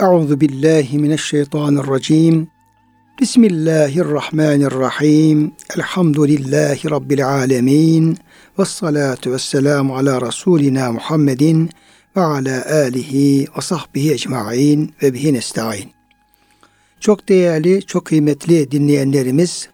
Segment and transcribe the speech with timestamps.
[0.00, 2.48] Euzu billahi mineşşeytanirracim.
[3.20, 5.52] Bismillahirrahmanirrahim.
[5.76, 8.18] Elhamdülillahi rabbil alamin.
[8.58, 11.70] Ves salatu vesselamu ala rasulina Muhammedin
[12.16, 15.90] ve ala alihi ve sahbihi ecmaîn ve bihi nestaîn.
[17.00, 19.68] Çok değerli, çok kıymetli dinleyenlerimiz,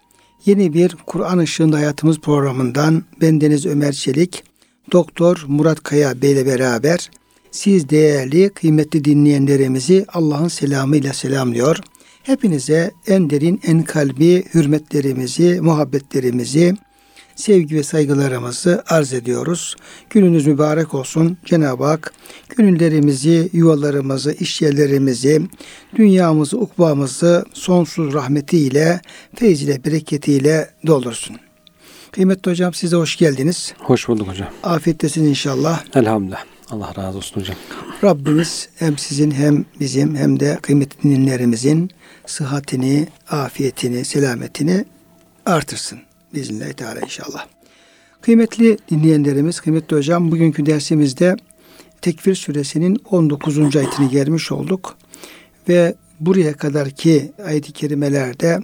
[0.45, 4.43] yeni bir Kur'an Işığında Hayatımız programından bendeniz Ömer Çelik,
[4.91, 7.09] Doktor Murat Kaya Bey ile beraber
[7.51, 11.77] siz değerli, kıymetli dinleyenlerimizi Allah'ın selamıyla selamlıyor.
[12.23, 16.75] Hepinize en derin, en kalbi hürmetlerimizi, muhabbetlerimizi,
[17.35, 19.75] sevgi ve saygılarımızı arz ediyoruz.
[20.09, 21.37] Gününüz mübarek olsun.
[21.45, 22.13] Cenab-ı Hak
[22.57, 25.41] gönüllerimizi, yuvalarımızı, işyerlerimizi,
[25.95, 29.01] dünyamızı, ukbamızı sonsuz rahmetiyle,
[29.35, 31.35] feyziyle, bereketiyle doldursun.
[32.11, 33.73] Kıymetli hocam size hoş geldiniz.
[33.79, 34.49] Hoş bulduk hocam.
[34.63, 35.83] Afiyettesiniz inşallah.
[35.95, 36.56] Elhamdülillah.
[36.69, 37.55] Allah razı olsun hocam.
[38.03, 41.89] Rabbimiz hem sizin hem bizim hem de kıymetli dinleyenlerimizin
[42.25, 44.85] sıhhatini, afiyetini, selametini
[45.45, 45.99] artırsın.
[46.33, 47.47] Bismillahirrahmanirrahim Teala inşallah.
[48.21, 51.35] Kıymetli dinleyenlerimiz, kıymetli hocam bugünkü dersimizde
[52.01, 53.75] Tekfir suresinin 19.
[53.75, 54.97] ayetini gelmiş olduk.
[55.69, 58.59] Ve buraya kadarki ayet-i kerimelerde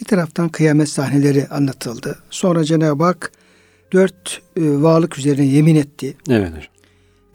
[0.00, 2.18] bir taraftan kıyamet sahneleri anlatıldı.
[2.30, 3.32] Sonra Cenab-ı Hak
[3.92, 6.16] dört e, varlık üzerine yemin etti.
[6.28, 6.73] Evet hocam.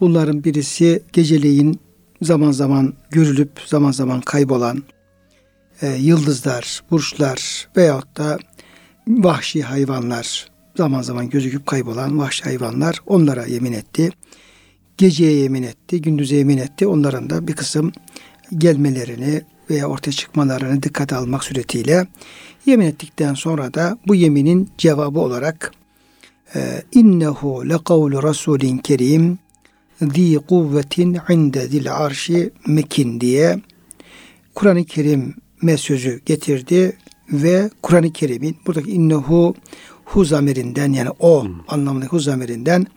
[0.01, 1.79] Bunların birisi geceleyin
[2.21, 4.83] zaman zaman görülüp zaman zaman kaybolan
[5.81, 8.39] e, yıldızlar, burçlar veyahut da
[9.07, 10.47] vahşi hayvanlar
[10.77, 14.09] zaman zaman gözüküp kaybolan vahşi hayvanlar onlara yemin etti.
[14.97, 16.87] Geceye yemin etti, gündüze yemin etti.
[16.87, 17.91] Onların da bir kısım
[18.57, 22.07] gelmelerini veya ortaya çıkmalarını dikkate almak suretiyle
[22.65, 25.71] yemin ettikten sonra da bu yeminin cevabı olarak
[26.55, 29.39] e, innehu lekavlu rasulin kerim
[30.01, 33.59] zi kuvvetin inde zil arşi mekin diye
[34.55, 35.35] Kur'an-ı Kerim
[35.77, 36.97] sözü getirdi
[37.31, 39.55] ve Kur'an-ı Kerim'in buradaki innehu
[40.05, 41.55] hu zamirinden yani o hmm.
[41.67, 42.87] anlamında hu zamirinden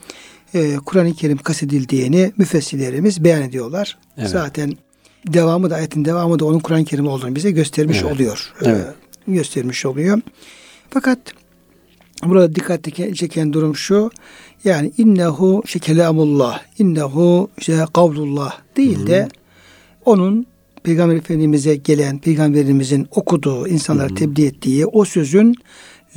[0.54, 3.98] e, Kur'an-ı Kerim kastedildiğini müfessirlerimiz beyan ediyorlar.
[4.18, 4.30] Evet.
[4.30, 4.72] Zaten
[5.26, 8.12] devamı da ayetin devamı da onun Kur'an-ı Kerim olduğunu bize göstermiş evet.
[8.12, 8.52] oluyor.
[8.62, 8.86] E, evet.
[9.28, 10.20] E, göstermiş oluyor.
[10.90, 11.18] Fakat
[12.24, 12.84] burada dikkat
[13.14, 14.10] çeken durum şu.
[14.64, 19.28] Yani innehu işte kelamullah, innehu işte kavlullah değil de
[20.04, 20.46] onun
[20.82, 25.54] Peygamber Efendimiz'e gelen, Peygamberimizin okuduğu, insanlara hı tebliğ ettiği o sözün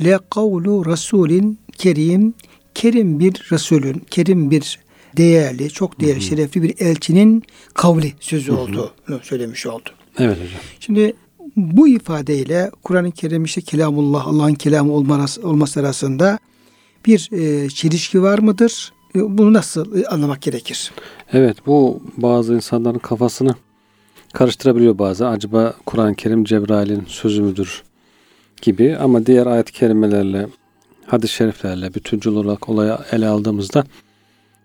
[0.04, 2.34] le kavlu rasulin kerim,
[2.74, 4.78] kerim bir Resulün, kerim bir
[5.16, 7.42] değerli, çok değerli, hı şerefli bir elçinin
[7.74, 9.90] kavli sözü hı olduğunu söylemiş oldu.
[10.18, 10.60] Evet hocam.
[10.80, 11.14] Şimdi
[11.56, 14.92] bu ifadeyle Kur'an-ı Kerim işte kelamullah, Allah'ın kelamı
[15.42, 16.38] olması arasında
[17.06, 18.92] bir e, çelişki var mıdır?
[19.14, 20.92] E, bunu nasıl e, anlamak gerekir?
[21.32, 23.54] Evet bu bazı insanların kafasını
[24.32, 25.28] karıştırabiliyor bazı.
[25.28, 27.82] Acaba Kur'an-ı Kerim Cebrail'in sözü müdür
[28.62, 30.46] gibi ama diğer ayet-i kerimelerle,
[31.06, 33.84] hadis-i şeriflerle bütüncül olarak olaya ele aldığımızda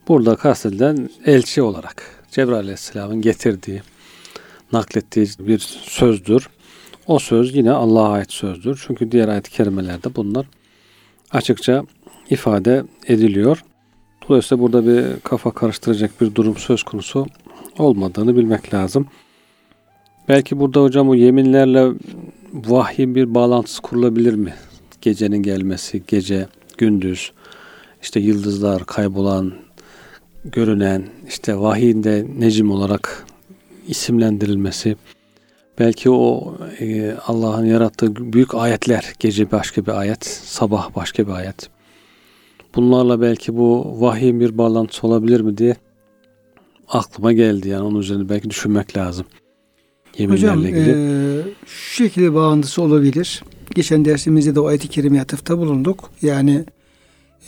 [0.08, 3.82] burada kastedilen elçi olarak Cebrail Aleyhisselam'ın getirdiği,
[4.72, 6.50] naklettiği bir sözdür.
[7.08, 8.84] O söz yine Allah'a ait sözdür.
[8.88, 10.46] Çünkü diğer ayet-i kerimelerde bunlar
[11.32, 11.86] açıkça
[12.32, 13.64] ifade ediliyor.
[14.30, 17.26] Dolayısıyla burada bir kafa karıştıracak bir durum söz konusu
[17.78, 19.08] olmadığını bilmek lazım.
[20.30, 21.92] Belki burada hocam o yeminlerle
[22.54, 24.54] vahyin bir bağlantısı kurulabilir mi?
[25.02, 26.48] Gecenin gelmesi, gece,
[26.78, 27.32] gündüz,
[28.02, 29.54] işte yıldızlar kaybolan,
[30.46, 33.26] görünen, işte vahiyinde necim olarak
[33.88, 34.96] isimlendirilmesi,
[35.80, 41.70] belki o e, Allah'ın yarattığı büyük ayetler, gece başka bir ayet, sabah başka bir ayet.
[42.76, 45.76] Bunlarla belki bu vahyin bir bağlantısı olabilir mi diye
[46.88, 47.70] aklıma geldi.
[47.70, 49.26] Yani onun üzerine belki düşünmek lazım.
[50.18, 50.90] Yeminlerle Hocam, ilgili.
[50.90, 53.44] E, şu şekilde bağlantısı olabilir.
[53.76, 56.10] Geçen dersimizde de o ayet-i kerimeye atıfta bulunduk.
[56.22, 56.66] Yani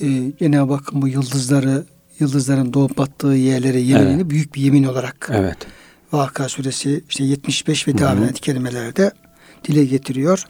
[0.01, 1.85] e, Cenab-ı Hakk'ın bu yıldızları,
[2.19, 4.29] yıldızların doğup battığı yerlere yeminini evet.
[4.29, 5.57] büyük bir yemin olarak evet.
[6.11, 9.11] Vaka suresi işte 75 ve devam ayet kelimelerde
[9.63, 10.43] dile getiriyor.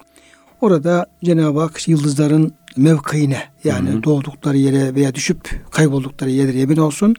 [0.62, 4.04] Orada Cenab-ı Hak yıldızların mevkiine yani Hı-hı.
[4.04, 7.16] doğdukları yere veya düşüp kayboldukları yerlere yemin olsun.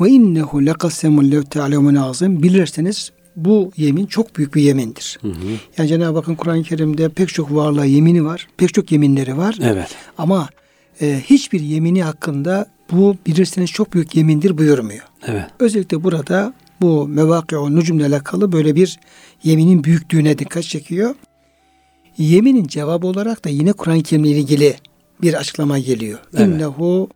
[0.00, 2.42] Ve innehu lekasemun lev te'alemun azim.
[2.42, 5.18] Bilirseniz bu yemin çok büyük bir yemindir.
[5.22, 5.32] Hı hı.
[5.78, 8.48] Yani Cenab-ı Hakk'ın Kur'an-ı Kerim'de pek çok varlığa yemini var.
[8.56, 9.58] Pek çok yeminleri var.
[9.62, 9.88] Evet.
[10.18, 10.48] Ama
[11.00, 15.04] e, hiçbir yemini hakkında bu bilirseniz çok büyük yemindir buyurmuyor.
[15.26, 15.44] Evet.
[15.58, 19.00] Özellikle burada bu mevaki-u nucumla alakalı böyle bir
[19.42, 21.14] yeminin büyüklüğüne dikkat çekiyor.
[22.20, 24.76] Yeminin cevabı olarak da yine Kur'an-ı Kerim'le ilgili
[25.22, 26.18] bir açıklama geliyor.
[26.34, 26.48] Evet.
[26.48, 27.08] İnnehu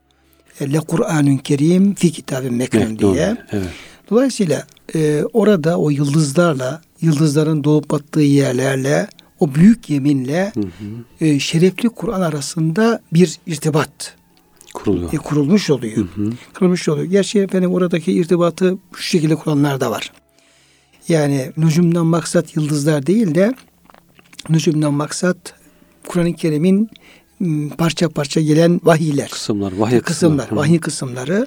[0.62, 3.36] le Kur'anun kerim fi kitabin meknun diye.
[3.52, 3.66] Evet.
[4.10, 9.06] Dolayısıyla e, orada o yıldızlarla, yıldızların doğup battığı yerlerle,
[9.40, 11.24] o büyük yeminle Hı hı.
[11.26, 14.14] e, şerefli Kur'an arasında bir irtibat
[14.74, 15.12] Kuruluyor.
[15.12, 15.96] e, kurulmuş oluyor.
[15.96, 16.32] Hı hı.
[16.54, 17.06] Kurulmuş oluyor.
[17.06, 20.12] Gerçi efendim oradaki irtibatı şu şekilde kuranlar da var.
[21.08, 23.54] Yani nücumdan maksat yıldızlar değil de
[24.48, 25.54] nücumdan maksat
[26.08, 26.90] Kur'an-ı Kerim'in
[27.40, 29.28] m, parça parça gelen vahiyler.
[29.30, 30.60] Kısımlar, vahiy kısımlar, kısımları.
[30.60, 31.46] vahiy kısımları.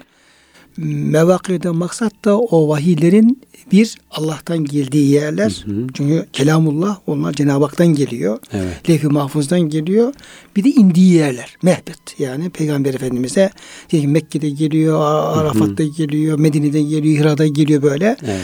[0.78, 3.42] Mevakirden maksat da o vahiylerin
[3.72, 5.64] bir Allah'tan geldiği yerler.
[5.66, 5.88] Hı hı.
[5.94, 8.40] Çünkü kelamullah onlar Cenab-ı Hak'tan geliyor.
[8.54, 8.90] Evet.
[8.90, 10.14] Levh-i Mahfuz'dan geliyor.
[10.56, 11.56] Bir de indiği yerler.
[11.62, 12.20] Mehbet.
[12.20, 13.50] Yani Peygamber Efendimiz'e
[13.94, 15.00] Mekke'de geliyor,
[15.38, 18.18] Arafat'ta geliyor, Medine'de geliyor, Hira'da geliyor böyle.
[18.24, 18.42] Evet.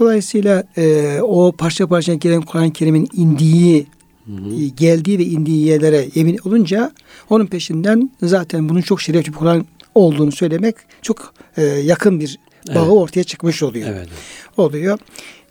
[0.00, 3.86] Dolayısıyla e, o parça parça gelen Kur'an-ı Kerim'in indiği,
[4.26, 4.62] Hı hı.
[4.62, 6.92] e, geldiği ve indiği yerlere yemin olunca
[7.30, 12.76] onun peşinden zaten bunun çok şerefli bir Kur'an olduğunu söylemek çok e, yakın bir bağı
[12.84, 12.92] Evet.
[12.92, 14.08] ortaya çıkmış oluyor Evet.
[14.56, 14.98] oluyor.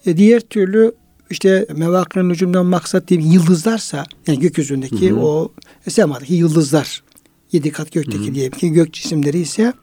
[0.06, 0.92] E, diğer türlü
[1.30, 5.20] işte mevakirın ucundan maksat diye yıldızlarsa yani gökyüzündeki Hı hı.
[5.20, 5.52] o
[5.90, 7.04] semadaki yıldızlar
[7.52, 8.36] yedi kat gökteki Hı hı.
[8.36, 9.74] diyelim ki gök cisimleri ise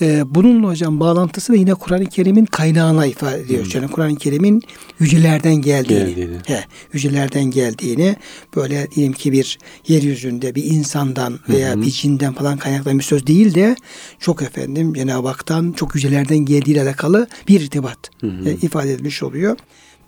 [0.00, 3.66] e, bununla hocam bağlantısı da yine Kur'an-ı Kerim'in kaynağına ifade ediyor.
[3.74, 4.62] Yani Kur'an-ı Kerim'in
[5.00, 6.36] yücelerden geldiğini, Geldiğini.
[6.46, 8.16] He, yücelerden geldiğini
[8.56, 9.58] böyle diyelim ki bir
[9.88, 11.82] yeryüzünde bir insandan veya hı.
[11.82, 13.76] bir cinden falan kaynaklanan bir söz değil de
[14.18, 19.56] çok efendim Cenab-ı Hak'tan çok yücelerden geldiğiyle alakalı bir irtibat e, ifade edilmiş oluyor.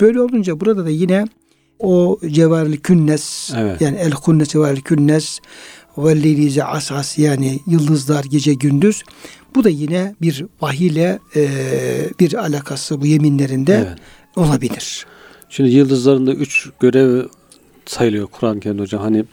[0.00, 1.25] Böyle olunca burada da yine
[1.79, 3.81] o cevarli künnes Evet.
[3.81, 5.41] yani el kunnes cevarli künnes
[5.99, 9.03] ve asas yani yıldızlar gece gündüz
[9.56, 11.49] bu da yine bir vahiyle e,
[12.20, 13.99] bir alakası bu yeminlerinde Evet.
[14.37, 15.06] olabilir.
[15.49, 17.25] Şimdi yıldızların da üç görev
[17.87, 19.03] sayılıyor Kur'an-ı Kerim'de hocam.
[19.03, 19.25] Hani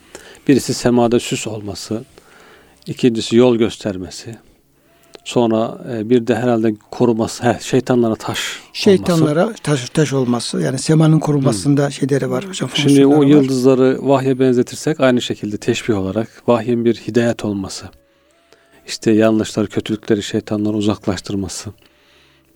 [0.48, 2.04] birisi semada süs olması,
[2.88, 4.36] ikincisi yol göstermesi,
[5.24, 8.70] sonra e, bir de herhalde koruması, he, şeytanlara taş olması.
[8.74, 12.70] Şeytanlara taş, taş olması yani semanın korunmasında şeyleri var hocam.
[12.70, 12.78] Hmm.
[12.78, 13.26] Şimdi o var.
[13.26, 17.86] yıldızları vahye benzetirsek aynı şekilde teşbih olarak vahyin bir hidayet olması.
[18.88, 21.70] İşte yanlışları, kötülükleri, şeytanları uzaklaştırması.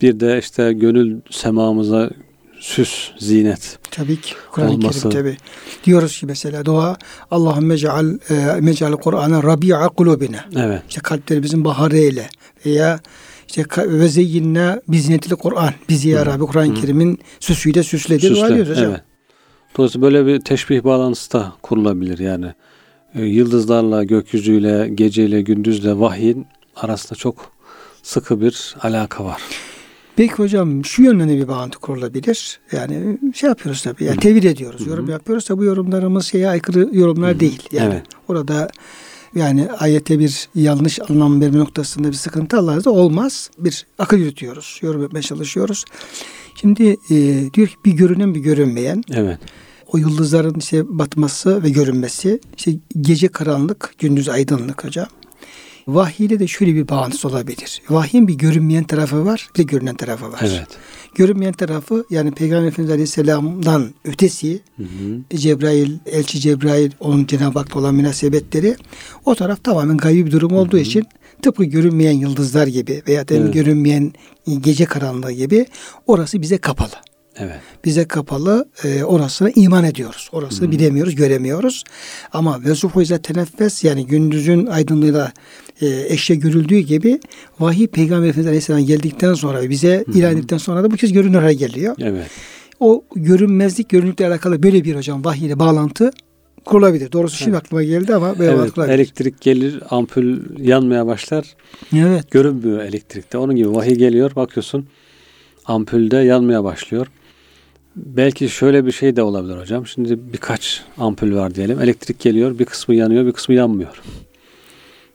[0.02, 2.10] Bir de işte gönül semamıza
[2.60, 3.78] süs, zinet.
[3.90, 4.34] Tabii ki.
[4.52, 4.80] Kur'an-ı.
[4.80, 5.36] Kerim tabii.
[5.84, 6.96] Diyoruz ki mesela dua
[7.30, 10.44] Allahümme ceal e, mec'al Kur'an'a rabi'a kulubina.
[10.56, 10.82] Evet.
[10.88, 12.28] İşte kalplerimizin baharı eyle.
[12.66, 13.00] Veya
[13.48, 15.74] işte ve zeyyinna biznetili Kur'an.
[15.88, 16.26] Bizi ya.
[16.26, 16.74] Rabbi Kur'an-ı.
[16.74, 18.90] Kerim'in süsüyle süsle diye dua Süsle, ediyoruz hocam.
[18.90, 19.00] Evet.
[19.76, 22.52] Dolayısıyla böyle bir teşbih bağlantısı da kurulabilir yani.
[23.14, 26.46] E, Yıldızlarla, gökyüzüyle, geceyle, gündüzle vahyin
[26.76, 27.52] arasında çok
[28.02, 29.42] sıkı bir alaka var.
[30.16, 32.60] Peki hocam şu yönde bir bağlantı kurulabilir.
[32.72, 34.04] Yani şey yapıyoruz tabii.
[34.04, 34.86] Yani tevil ediyoruz.
[34.86, 34.90] Hı.
[34.90, 37.62] Yorum yapıyoruz da bu yorumlarımız şeye aykırı yorumlar değil.
[37.72, 38.02] Yani Evet.
[38.28, 38.68] orada
[39.34, 43.50] yani ayete bir yanlış anlam verme noktasında bir sıkıntı Allah'ta olmaz.
[43.58, 44.78] Bir akıl yürütüyoruz.
[44.82, 45.84] Yorum yapmaya çalışıyoruz.
[46.54, 47.16] Şimdi e,
[47.54, 49.38] diyor ki bir görünen bir görünmeyen Evet.
[49.92, 55.06] O yıldızların işte batması ve görünmesi işte gece karanlık gündüz aydınlık hocam.
[55.88, 57.82] Vahiyle de şöyle bir bağlantısı olabilir.
[57.90, 60.40] Vahyin bir görünmeyen tarafı var bir de görünen tarafı var.
[60.42, 60.68] Evet.
[61.14, 65.38] Görünmeyen tarafı yani Peygamber Efendimiz Aleyhisselam'dan ötesi Hı hı.
[65.38, 68.76] Cebrail, Elçi Cebrail, onun Cenab-ı Hak'la olan münasebetleri
[69.24, 71.06] o taraf tamamen gaybi bir durum olduğu için
[71.42, 73.54] tıpkı görünmeyen yıldızlar gibi veya Evet.
[73.54, 74.12] görünmeyen
[74.60, 75.66] gece karanlığı gibi
[76.06, 76.94] orası bize kapalı.
[77.40, 77.56] Evet.
[77.84, 80.28] Bize kapalı e, orasına iman ediyoruz.
[80.32, 81.84] Orasını bilemiyoruz, göremiyoruz.
[82.32, 85.32] Ama ve zuhuize teneffes yani gündüzün aydınlığıyla
[85.80, 87.20] e, eşya görüldüğü gibi
[87.60, 91.54] vahiy Peygamber Efendimiz Aleyhisselam geldikten sonra bize ilan edildikten sonra da bu kez görünür hale
[91.54, 91.94] geliyor.
[92.00, 92.26] Evet.
[92.80, 96.10] O görünmezlik, görünürlükle alakalı böyle bir hocam vahiy ile bağlantı
[96.64, 97.12] kurulabilir.
[97.12, 98.94] Doğrusu şimdi aklıma geldi ama böyle Evet, kurulabilir.
[98.94, 101.44] elektrik gelir, ampul yanmaya başlar.
[101.96, 102.30] Evet.
[102.30, 103.38] Görünmüyor elektrikte.
[103.38, 104.88] Onun gibi vahiy geliyor, bakıyorsun
[105.64, 107.06] ampulde yanmaya başlıyor.
[108.06, 109.86] Belki şöyle bir şey de olabilir hocam.
[109.86, 111.80] Şimdi birkaç ampul var diyelim.
[111.80, 114.02] Elektrik geliyor, bir kısmı yanıyor, bir kısmı yanmıyor.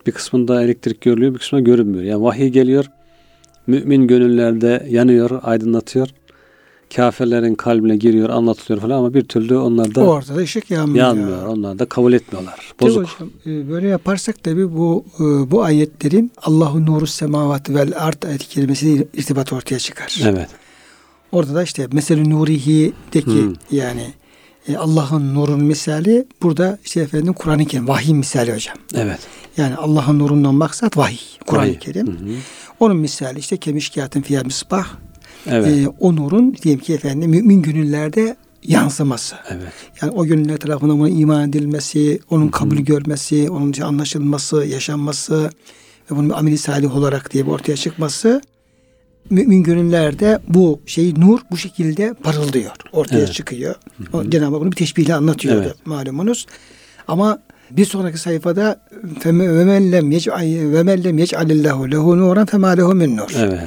[0.08, 2.04] Bir kısmında elektrik görülüyor, bir kısmında görünmüyor.
[2.04, 2.86] Yani vahiy geliyor,
[3.68, 6.08] mümin gönüllerde yanıyor, aydınlatıyor.
[6.96, 11.06] Kafirlerin kalbine giriyor, anlatılıyor falan ama bir türlü onlar da Ortada ışık yanmıyor.
[11.06, 11.46] yanmıyor.
[11.46, 12.74] Onlar da kabul etmiyorlar.
[12.82, 13.08] Bozuk.
[13.10, 18.48] hocam, e, böyle yaparsak tabii bu e, bu ayetlerin Allahu nuru semavati vel art ayet
[18.48, 20.22] kelimesiyle irtibat ortaya çıkar.
[20.26, 20.50] Evet.
[21.34, 23.54] Orada da işte mesela nurihi'deki Hmm.
[23.72, 24.14] yani
[24.68, 28.78] e, Allah'ın nurun misali burada işte efendim Kur'an-ı Kerim vahiy misali hocam.
[28.96, 29.20] Evet.
[29.58, 31.18] Yani Allah'ın nurundan maksat vahiy.
[31.48, 31.80] Kur'an-ı.
[31.80, 32.08] Kerim.
[32.08, 32.36] Hı hı.
[32.80, 34.88] Onun misali işte kemişkiyatın fiyâ misbah.
[35.48, 35.68] Evet.
[35.68, 39.36] E, o nurun diyelim ki efendim mümin gönüllerde yansıması.
[39.50, 39.74] evet.
[40.02, 45.50] Yani o gönüller tarafından buna iman edilmesi, onun kabul görmesi, onun anlaşılması, yaşanması
[46.12, 48.42] ve bunun bir ameli salih olarak diye bir ortaya çıkması
[49.30, 52.72] mümin gönüllerde bu şey nur bu şekilde parıldıyor.
[52.92, 53.34] Ortaya Evet.
[53.34, 53.76] çıkıyor.
[54.14, 55.76] O, Cenab-ı Hak bunu bir teşbihle anlatıyor Evet.
[55.86, 56.46] malumunuz.
[57.08, 57.40] Ama
[57.72, 58.80] bir sonraki sayfada
[59.26, 59.32] ve
[59.66, 60.42] men lem yec'al
[60.74, 63.32] ve men lem yec'alillahu lehu nuran fema lehu min nur.
[63.38, 63.60] Evet.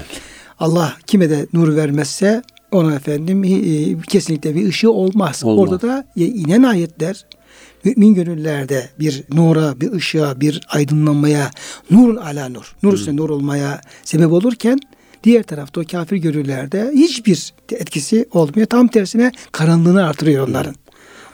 [0.59, 5.45] Allah kime de nur vermezse ona efendim e, kesinlikle bir ışığı olmaz.
[5.45, 5.73] Olmaz.
[5.73, 7.27] Orada da inen ayetler
[7.85, 11.51] mümin gönüllerde bir nura, bir ışığa, bir aydınlanmaya,
[11.91, 14.79] nurun ala nur, nur üstüne nur olmaya sebep olurken
[15.25, 18.67] diğer tarafta o kafir gönüllerde hiçbir etkisi olmuyor.
[18.67, 20.75] Tam tersine karanlığını artırıyor onların.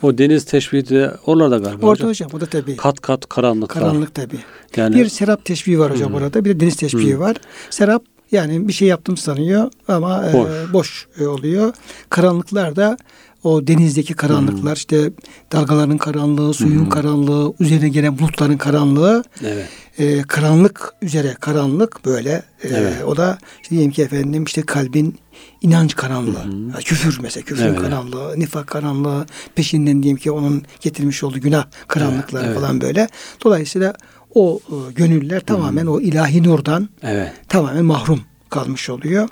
[0.02, 2.28] O deniz teşbihi de oralarda galiba Orada hocam.
[2.28, 2.76] hocam o da tabii.
[2.76, 3.82] Kat kat karanlıklar.
[3.82, 4.38] Karanlık tabii.
[4.76, 6.44] Yani Bir serap teşbihi var hocam orada.
[6.44, 7.36] Bir de deniz teşbihi var.
[7.70, 10.48] Serap yani bir şey yaptım sanıyor ama e, Boş.
[10.72, 11.74] boş e, oluyor.
[12.10, 12.96] Karanlıklar da
[13.44, 15.10] o denizdeki karanlıklar işte
[15.52, 19.68] dalgaların karanlığı, suyun karanlığı, üzerine gelen bulutların karanlığı, evet.
[19.98, 22.30] e, karanlık üzere karanlık böyle.
[22.30, 23.04] E, Evet.
[23.06, 25.18] O da işte diyelim ki efendim işte kalbin
[25.62, 26.44] inanç karanlığı,
[26.74, 27.80] Ya küfür mesela küfrün Evet.
[27.80, 32.54] karanlığı, nifak karanlığı, peşinden diyelim ki onun getirmiş olduğu günah karanlıkları evet.
[32.60, 33.08] falan böyle.
[33.44, 33.94] Dolayısıyla
[34.34, 37.32] o e, gönüller tamamen o ilahi nurdan Evet.
[37.48, 38.20] tamamen mahrum
[38.50, 39.28] kalmış oluyor.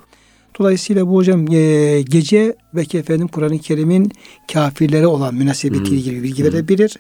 [0.61, 4.13] Dolayısıyla bu hocam e, gece belki efendim Kur'an-ı Kerim'in
[4.53, 6.97] kafirlere olan münasebetiyle ilgili bilgi verebilir.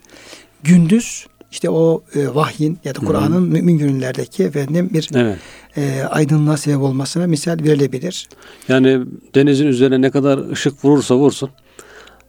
[0.63, 5.39] Gündüz işte o e, vahyin ya da Kur'an'ın mümin gönüllerdeki efendim bir Evet.
[5.77, 8.29] e, aydınlığa sebep olmasına misal verilebilir.
[8.69, 9.01] Yani
[9.35, 11.51] denizin üzerine ne kadar ışık vurursa vursun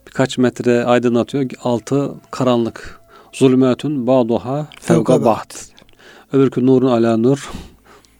[0.08, 1.46] birkaç metre aydınlatıyor.
[1.64, 3.02] Altı karanlık.
[3.34, 5.52] Zulmetun ba'duha fevka ba'd.
[6.34, 7.52] Öbürkü nurun ala nur.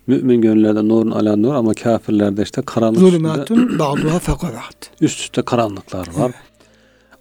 [0.08, 4.76] Mümin gönüllerde nurun ala nur ama kafirlerde işte karanlık Zulümatun ba'duha fekavat.
[5.02, 6.32] üst üste karanlıklar var.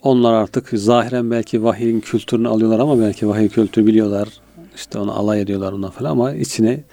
[0.03, 4.29] Onlar artık zahiren belki vahiyin kültürünü alıyorlar ama belki vahiy kültürü biliyorlar.
[4.77, 6.85] İşte onu alay ediyorlar ona falan ama içine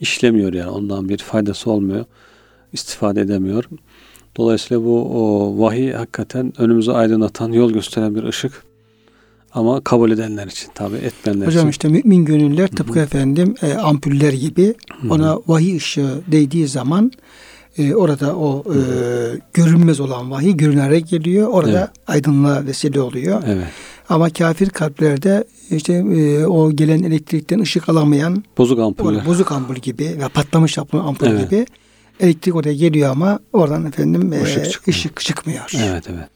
[0.00, 0.70] işlemiyor yani.
[0.70, 2.04] Ondan bir faydası olmuyor.
[2.72, 3.64] istifade edemiyor.
[4.36, 8.64] Dolayısıyla bu o vahiy hakikaten önümüzü aydınlatan, yol gösteren bir ışık.
[9.56, 11.70] Ama kabul edenler için tabi etmeyenler Hocam için.
[11.70, 14.74] işte mümin gönüller tıpkı efendim e, ampuller gibi
[15.10, 17.12] ona vahiy ışığı değdiği zaman
[17.78, 18.78] e, orada o e,
[19.54, 21.48] görünmez olan vahiy görünerek geliyor.
[21.48, 21.90] Orada Evet.
[22.06, 23.42] aydınlığa vesile oluyor.
[23.46, 23.66] Evet.
[24.08, 29.26] Ama kafir kalplerde işte e, o gelen elektrikten ışık alamayan Bozuk ampuller.
[29.26, 31.50] bozuk ampul gibi ve patlamış ampul, Evet.
[31.50, 31.66] gibi
[32.20, 35.66] elektrik oraya geliyor ama oradan efendim e, Işık ışık, çıkmıyor.
[35.66, 35.92] çıkmıyor.
[35.94, 36.28] Evet evet.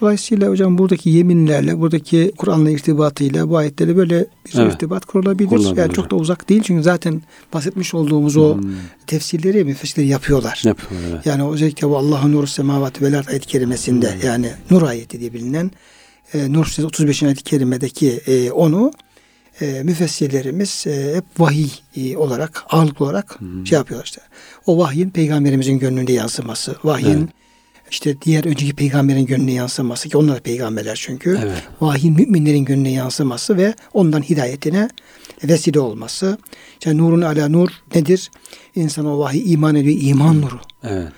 [0.00, 4.72] Dolayısıyla hocam buradaki yeminlerle, buradaki Kur'an'la irtibatıyla bu ayetlerle böyle bir Evet.
[4.74, 5.48] irtibat kurulabilir.
[5.48, 5.82] Kurulabilir.
[5.82, 7.22] Yani çok da uzak değil çünkü zaten
[7.54, 8.70] bahsetmiş olduğumuz o Hmm.
[9.06, 10.62] tefsirleri, müfessirleri yapıyorlar.
[10.64, 11.26] Yapıyorlar evet.
[11.26, 14.20] Yani özellikle bu Allah'ın nuru semavati vel ayet kerimesinde Hmm.
[14.26, 15.70] yani nur ayeti diye bilinen
[16.34, 17.22] e, Nur suresi 35.
[17.22, 18.92] ayet-i kerimedeki e, onu
[19.60, 23.66] e, müfessirlerimiz e, hep vahiy e, olarak ağırlıklı olarak Hmm.
[23.66, 24.20] şey yapıyorlar işte.
[24.66, 27.28] O vahyin peygamberimizin gönlünde yansıması, vahyin Evet.
[27.94, 31.38] İşte diğer önceki peygamberin gönlüne yansıması ki onlar da peygamberler çünkü.
[31.44, 31.62] Evet.
[31.80, 34.88] Vahyin müminlerin gönlüne yansıması ve ondan hidayetine
[35.44, 36.38] vesile olması.
[36.72, 38.30] İşte nurun ala nur nedir?
[38.74, 39.96] İnsan o vahiy iman ediyor.
[40.00, 40.60] iman nuru.
[40.84, 41.08] Evet.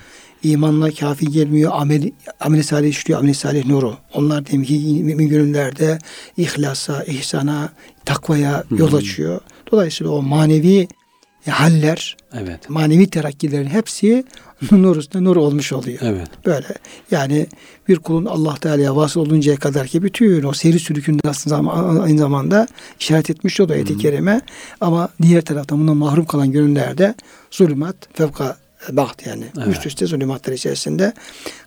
[0.42, 1.72] İmanla kafi gelmiyor.
[1.74, 3.20] Amel, amel salih işliyor.
[3.20, 3.96] Amel salih nuru.
[4.14, 5.98] Onlar demek ki mümin gönüllerde
[6.36, 7.72] ihlasa, ihsana,
[8.04, 9.40] takvaya yol açıyor.
[9.72, 10.88] Dolayısıyla o manevi
[11.50, 12.70] haller, Evet.
[12.70, 14.24] manevi terakkilerin hepsi
[14.72, 15.98] nur üstüne nur olmuş oluyor.
[16.02, 16.28] Evet.
[16.46, 16.66] Böyle
[17.10, 17.46] yani
[17.88, 21.72] bir kulun Allah Teala'ya vasıl oluncaya kadar ki bütün o seyri sülükünde aslında
[22.02, 22.66] aynı zamanda
[23.00, 24.40] işaret etmiş o da ayet-i kerime.
[24.80, 27.14] Ama diğer taraftan bundan mahrum kalan gönüllerde
[27.50, 28.56] zulümat fevka
[28.92, 29.68] baht yani Evet.
[29.68, 31.12] üst üste zulümatlar içerisinde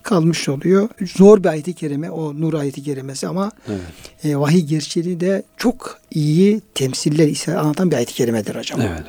[0.04, 0.90] kalmış oluyor.
[1.18, 3.80] Zor bir ayet-i kerime o nur ayeti kerimesi ama Evet.
[4.24, 8.82] e, vahiy gerçeğini de çok iyi temsiller ise anlatan bir ayet-i kerimedir hocam.
[8.82, 9.04] Evet.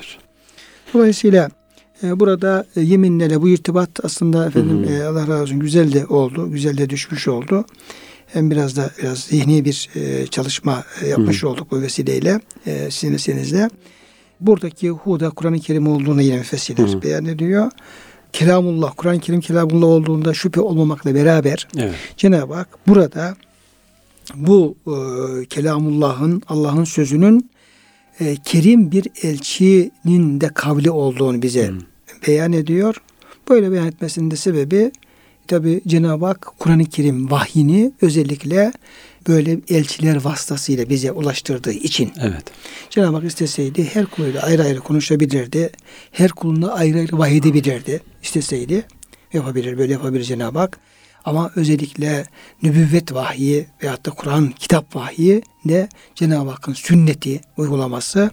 [0.94, 1.50] Dolayısıyla e,
[2.02, 6.50] burada e, yeminlerle bu irtibat aslında efendim e, Allah razı olsun güzel de oldu.
[6.50, 7.64] Güzel de düşmüş oldu.
[8.26, 13.14] Hem biraz da biraz zihni bir e, çalışma e, yapmış olduk bu vesileyle e, sizin
[13.14, 13.71] vesilenizle.
[14.40, 17.71] Buradaki huda Kur'an-ı Kerim olduğunu yine müfessirler beyan ediyor.
[18.33, 21.95] Kelamullah, Kur'an-ı Kerim kelamullah olduğunda şüphe olmamakla beraber Evet.
[22.16, 23.37] Cenab-ı Hak burada
[24.35, 24.95] bu e,
[25.47, 27.50] kelamullahın Allah'ın sözünün
[28.21, 31.71] e, kerim bir elçinin de kavli olduğunu bize
[32.27, 33.03] beyan ediyor.
[33.49, 34.93] Böyle beyan etmesinin de sebebi
[35.49, 38.73] tabi Cenab-ı Hak Kur'an-ı Kerim vahyini özellikle
[39.29, 42.45] böyle elçiler vasıtasıyla bize ulaştırdığı için Evet.
[42.91, 45.71] Cenab-ı Hak isteseydi her kuluyla ayrı ayrı konuşabilirdi.
[46.12, 48.00] Her kuluna ayrı ayrı vahiy edebilirdi.
[48.23, 48.85] İsteseydi
[49.33, 50.79] yapabilir, böyle yapabilir Cenab-ı Hak.
[51.25, 52.25] Ama özellikle
[52.62, 58.31] nübüvvet vahyi veyahut da Kur'an kitap vahyi de Cenab-ı Hakk'ın sünneti uygulaması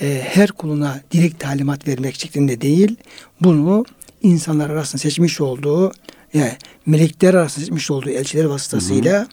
[0.00, 2.96] e, her kuluna direkt talimat vermek şeklinde değil,
[3.40, 3.84] bunu
[4.22, 5.92] insanlar arasında seçmiş olduğu
[6.34, 6.52] yani
[6.86, 9.28] melekler arasında seçmiş olduğu elçiler vasıtasıyla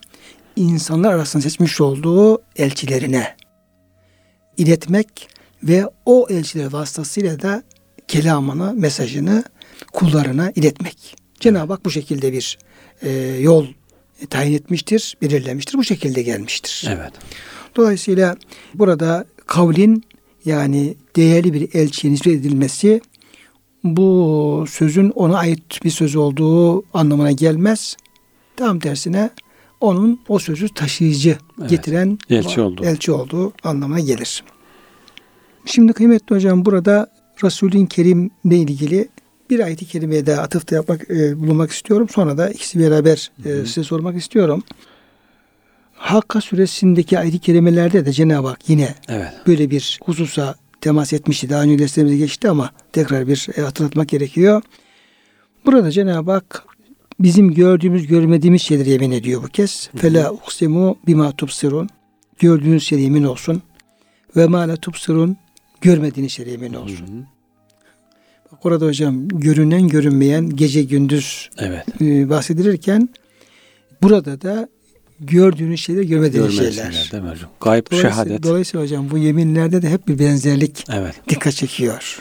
[0.55, 3.35] insanlar arasında seçmiş olduğu elçilerine
[4.57, 5.29] iletmek
[5.63, 7.63] ve o elçiler vasıtasıyla da
[8.07, 9.43] kelamını, mesajını
[9.93, 11.15] kullarına iletmek.
[11.39, 12.57] Cenab-ı Hak bu şekilde bir
[13.01, 13.67] e, yol
[14.29, 15.77] tayin etmiştir, belirlemiştir.
[15.77, 16.87] Bu şekilde gelmiştir.
[16.89, 17.13] Evet.
[17.75, 18.37] Dolayısıyla
[18.73, 20.03] burada kavlin
[20.45, 23.01] yani değerli bir elçiye nispet edilmesi
[23.83, 27.97] bu sözün ona ait bir söz olduğu anlamına gelmez.
[28.55, 29.29] Tam tersine
[29.81, 31.69] onun o sözü taşıyıcı Evet.
[31.69, 32.85] getiren Elçi olduğu.
[32.85, 34.43] elçi olduğu anlamına gelir.
[35.65, 37.11] Şimdi kıymetli hocam burada
[37.43, 39.07] Resulün Kerim'le ilgili
[39.49, 42.07] bir ayet-i kerimeye daha atıfta yapmak, e, bulunmak istiyorum.
[42.09, 44.63] Sonra da ikisi beraber e, size sormak istiyorum.
[45.95, 49.33] Hakka suresindeki ayet-i kerimelerde de Cenab-ı Hak yine Evet.
[49.47, 51.49] böyle bir hususa temas etmişti.
[51.49, 54.61] Daha önce derslerimize geçti ama tekrar bir e, hatırlatmak gerekiyor.
[55.65, 56.63] Burada Cenab-ı Hak
[57.19, 59.89] bizim gördüğümüz görmediğimiz şeyleri yemin ediyor bu kez.
[59.95, 61.89] Fela uksimu bima tubsirun.
[62.39, 63.61] Gördüğünüz şey yemin olsun.
[64.35, 65.37] Ve ma la tubsirun.
[65.81, 67.07] Görmediğiniz şey yemin olsun.
[67.07, 67.25] Hı hı.
[68.51, 72.01] Bak orada hocam görünen görünmeyen gece gündüz Evet.
[72.01, 73.09] e, bahsedilirken
[74.03, 74.69] burada da
[75.19, 76.71] gördüğünüz şeyler görmediğiniz şeyler.
[76.71, 77.49] şeyler değil mi hocam?
[77.61, 78.43] Gayb Dolayısıyla, şehadet.
[78.43, 81.13] dolayısıyla hocam bu yeminlerde de hep bir benzerlik Evet.
[81.29, 82.19] dikkat çekiyor.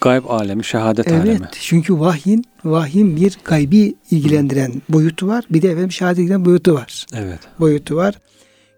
[0.00, 1.46] Gayb alemi, şehadet Evet alemi.
[1.60, 5.44] çünkü vahyin vahyin bir gaybi ilgilendiren boyutu var.
[5.50, 7.06] Bir de efendim şehadet ilgilendiren boyutu var.
[7.14, 7.38] Evet.
[7.60, 8.14] Boyutu var.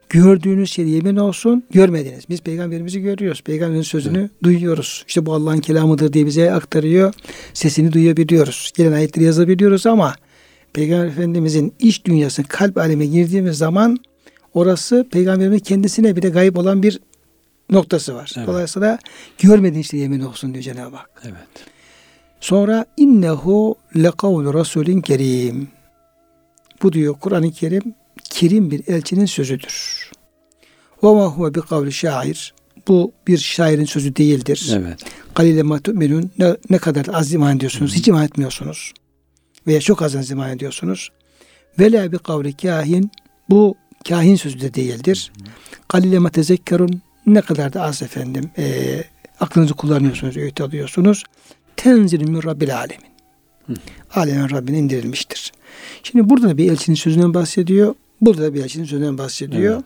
[0.08, 2.24] Gördüğünüz şey yemin olsun görmediniz.
[2.28, 3.42] Biz peygamberimizi görüyoruz.
[3.42, 5.04] Peygamberin sözünü duyuyoruz.
[5.08, 7.14] İşte bu Allah'ın kelamıdır diye bize aktarıyor.
[7.54, 8.72] Sesini duyabiliyoruz.
[8.76, 10.14] Gelen ayetleri yazabiliyoruz ama
[10.72, 13.98] Peygamber Efendimizin iç dünyasına kalp aleme girdiğimiz zaman
[14.54, 17.00] orası peygamberin kendisine bile gayip olan bir
[17.70, 18.32] noktası var.
[18.36, 18.48] Evet.
[18.48, 18.98] Dolayısıyla
[19.38, 21.22] görmediğin işte yemin olsun diyor Cenab-ı Hak.
[21.24, 21.66] Evet.
[22.40, 25.68] Sonra innehu lekavlu rasulin kerim.
[26.82, 27.94] Bu diyor Kur'an-ı Kerim
[28.30, 30.10] kerim bir elçinin sözüdür.
[31.02, 32.54] Ve ma huve bi kavli şair.
[32.88, 34.70] Bu bir şairin sözü değildir.
[34.72, 35.04] Evet.
[35.34, 36.30] Kalile ma tu'minun.
[36.38, 37.94] Ne, ne kadar az iman ediyorsunuz.
[37.94, 38.92] Hiç iman etmiyorsunuz.
[39.66, 41.10] Veya çok az iman ediyorsunuz.
[41.78, 43.10] Ve la bi kavli kahin.
[43.50, 43.74] Bu
[44.08, 45.32] kahin sözü de değildir.
[45.88, 47.02] Kalile ma tezekkerun.
[47.26, 48.50] Ne kadar da az efendim.
[48.58, 49.04] E,
[49.40, 51.24] aklınızı kullanıyorsunuz, öğüt alıyorsunuz.
[51.76, 53.12] Tenzilü min Rabbil alemin.
[54.14, 55.52] Alemin Rabbine indirilmiştir.
[56.02, 57.94] Şimdi burada da bir elçinin sözünden bahsediyor.
[58.20, 59.74] Burada da bir elçinin sözünden bahsediyor.
[59.74, 59.84] Evet.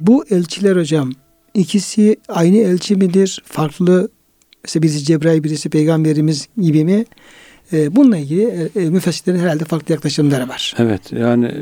[0.00, 1.12] Bu elçiler hocam
[1.54, 3.42] ikisi aynı elçi midir?
[3.44, 4.10] Farklı
[4.64, 7.04] mesela birisi Cebrail birisi peygamberimiz gibi mi?
[7.72, 10.74] Ee, bununla ilgili e, e, müfessirlerin herhalde farklı yaklaşımları var.
[10.78, 11.12] Evet.
[11.12, 11.54] Yani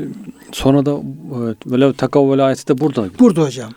[0.51, 0.97] sonra da
[1.45, 3.05] evet, velev takavvel ayeti de burada.
[3.19, 3.71] Burada hocam.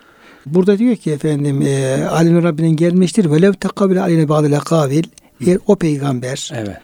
[0.46, 3.30] Burada diyor ki efendim e, Alemin Rabbinin gelmiştir.
[3.30, 5.04] Velev tekavül aleyne bağlı lekavil.
[5.46, 6.76] Eğer o peygamber Evet.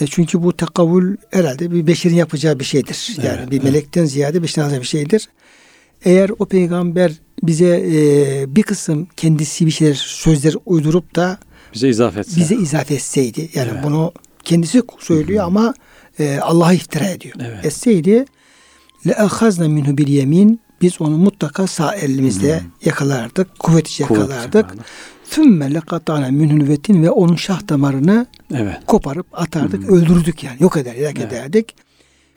[0.00, 3.16] E çünkü bu takavül herhalde bir beşerin yapacağı bir şeydir.
[3.22, 3.64] Yani Evet, bir evet.
[3.64, 5.28] melekten ziyade beşerin bir şeydir.
[6.04, 11.38] Eğer o peygamber bize e, bir kısım kendisi bir şeyler sözler uydurup da
[11.74, 12.40] Bize izafe etse.
[12.40, 13.48] bize izafe etseydi.
[13.54, 13.84] Yani Evet.
[13.84, 14.12] bunu
[14.48, 15.74] kendisi söylüyor ama
[16.18, 17.34] e, Allah'a iftira ediyor.
[17.40, 17.64] Evet.
[17.64, 18.24] Etseydi
[19.06, 23.58] le ahazna minhu bil yemin biz onu mutlaka sağ elimizle yakalardık.
[23.58, 24.66] Kuvvet yakalardık.
[25.30, 28.76] Thümme lekatana minhu nüvetin ve onun şah damarını Evet.
[28.86, 30.56] koparıp atardık, öldürdük yani.
[30.60, 31.32] Yok eder, yok Evet.
[31.32, 31.74] ederdik.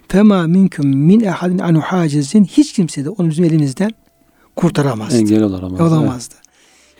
[0.07, 3.91] Fema minkum min ehadin anu hacizin hiç kimse de onu bizim elimizden
[4.55, 5.17] kurtaramazdı.
[5.17, 5.81] Engel olamaz.
[5.81, 6.35] Olamazdı.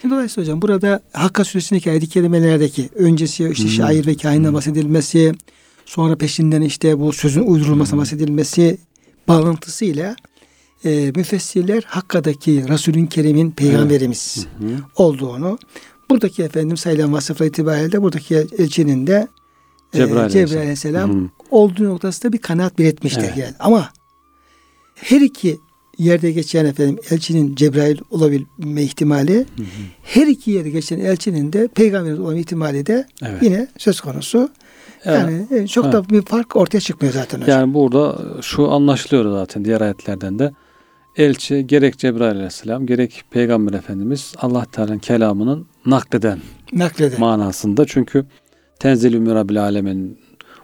[0.01, 5.33] Şimdi Dolayısıyla hocam burada Hakka suresindeki ayet-i kerimelerdeki öncesi işte şair ve kahinden bahsedilmesi,
[5.85, 8.77] sonra peşinden işte bu sözün uydurulması bahsedilmesi
[9.27, 10.15] bağlantısıyla
[10.85, 14.65] e, müfessirler Hakka'daki Resulün Kerim'in peygamberimiz hı.
[14.95, 15.59] olduğunu
[16.09, 19.27] buradaki efendim sayılan vasıfla itibariyle de buradaki elçinin de
[19.93, 21.29] e, Cebrail Cebrail, Aleyhisselam.
[21.51, 23.37] Olduğu noktasında bir kanaat belirtmiştir Evet.
[23.37, 23.55] yani.
[23.59, 23.89] Ama
[24.95, 25.59] her iki
[25.97, 29.45] yerde geçen efendim elçinin Cebrail olabilme ihtimali
[30.03, 33.43] her iki yerde geçen elçinin de peygamber olma ihtimali de Evet.
[33.43, 34.49] yine söz konusu.
[35.05, 37.59] Yani e, çok da bir fark ortaya çıkmıyor zaten hocam.
[37.59, 40.51] Yani burada şu anlaşılıyor zaten diğer ayetlerden de.
[41.17, 46.39] Elçi gerek Cebrail aleyhisselam gerek Peygamber Efendimiz Allah Teala'nın kelamının nakleden
[46.73, 47.19] Nakleden.
[47.19, 47.85] manasında.
[47.85, 48.25] Çünkü
[48.79, 50.19] tenzilü mirabil alemin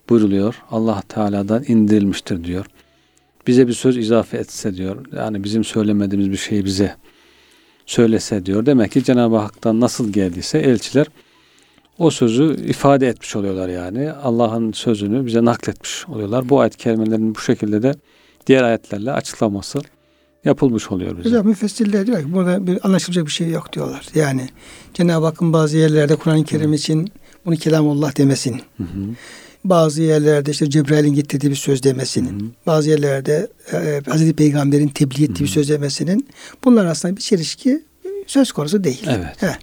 [0.10, 0.62] buyruluyor.
[0.72, 2.66] Allah Teala'dan indirilmiştir diyor.
[3.48, 5.06] Bize bir söz izafe etse diyor.
[5.16, 6.96] Yani bizim söylemediğimiz bir şeyi bize
[7.86, 8.66] söylese diyor.
[8.66, 11.08] Demek ki Cenab-ı Hak'tan nasıl geldiyse elçiler
[11.98, 14.12] o sözü ifade etmiş oluyorlar yani.
[14.12, 16.50] Allah'ın sözünü bize nakletmiş oluyorlar.
[16.50, 17.96] Bu ayet kelimelerin bu şekilde de
[18.48, 19.80] diğer ayetlerle açıklaması
[20.46, 21.30] yapılmış oluyor bize.
[21.30, 24.06] Hocam müfessirler diyor ki burada bir anlaşılacak bir şey yok diyorlar.
[24.16, 24.50] Yani
[24.94, 27.12] Cenab-ı Hakk'ın bazı yerlerde Kur'an-ı Kerim için
[27.46, 28.62] bunu kelamullah demesin.
[28.78, 28.88] Hı hı.
[29.70, 32.50] Bazı yerlerde işte Cebrail'in getirdiği bir söz demesinin, Hı hı.
[32.66, 36.28] bazı yerlerde e, Hazreti Peygamber'in tebliğ ettiği bir söz demesinin
[36.64, 37.84] bunlar aslında bir çelişki
[38.28, 39.04] söz konusu değil.
[39.08, 39.42] Evet.
[39.42, 39.58] Heh.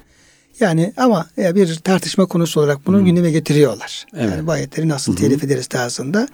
[0.61, 3.03] Yani ama e, bir tartışma konusu olarak bunu Hı.
[3.03, 4.07] gündeme getiriyorlar.
[4.17, 4.31] Evet.
[4.31, 5.21] Yani bu ayetleri nasıl Hı hı.
[5.21, 6.29] telif ederiz tarzında.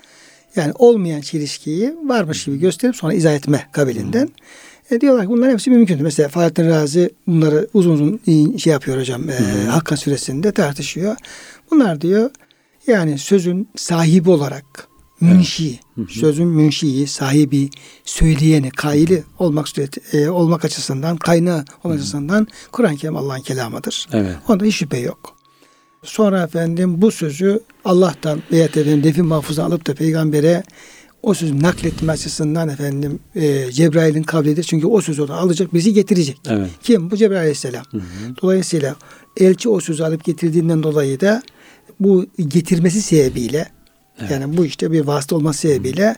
[0.56, 4.28] Yani olmayan çelişkiyi varmış gibi gösterip sonra izah etme kabilinden.
[4.90, 6.02] E, diyorlar ki bunların hepsi mümkün.
[6.02, 9.30] Mesela Fahrettin Razi bunları uzun uzun e, şey yapıyor hocam.
[9.30, 11.16] E, Hakka suresinde tartışıyor.
[11.70, 12.30] Bunlar diyor
[12.90, 14.88] yani sözün sahibi olarak
[15.20, 17.70] münşi, sözün münşiyi, sahibi,
[18.04, 24.08] söyleyeni, kaili olmak sureti, e, olmak açısından, kaynağı olmak açısından Kur'an-ı Kerim Allah'ın kelamıdır.
[24.12, 24.36] Evet.
[24.48, 25.36] Onda hiç şüphe yok.
[26.02, 30.62] Sonra efendim bu sözü Allah'tan veya efendim defin mahfuza alıp da peygambere
[31.22, 34.62] o sözü nakletme açısından efendim e, Cebrail'in kavlidir.
[34.62, 36.40] Çünkü o sözü oradan alacak bizi getirecek.
[36.48, 36.70] Evet.
[36.82, 37.10] Kim?
[37.10, 37.84] Bu Cebrail Aleyhisselam.
[37.90, 38.36] Hı hı.
[38.42, 38.96] Dolayısıyla
[39.36, 41.42] elçi o sözü alıp getirdiğinden dolayı da
[42.00, 43.68] bu getirmesi sebebiyle
[44.20, 44.30] Evet.
[44.30, 46.14] yani bu işte bir vasıta olması sebebiyle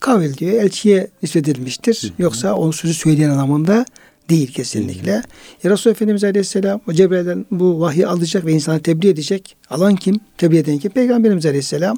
[0.00, 2.12] kavil diyor elçiye nispet edilmiştir.
[2.18, 3.84] Yoksa o sözü söyleyen anlamında
[4.30, 5.22] değil kesinlikle.
[5.62, 9.56] Ya Resulullah Efendimiz Aleyhisselam o Cebrail'den bu vahyi alacak ve insana tebliğ edecek.
[9.70, 10.20] Alan kim?
[10.38, 10.90] Tebliğ eden kim?
[10.90, 11.96] Peygamberimiz Aleyhisselam.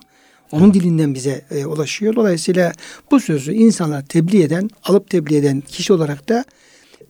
[0.53, 2.17] Onun dilinden bize e, ulaşıyor.
[2.17, 2.73] Dolayısıyla
[3.11, 6.45] bu sözü insanlara tebliğ eden, alıp tebliğ eden kişi olarak da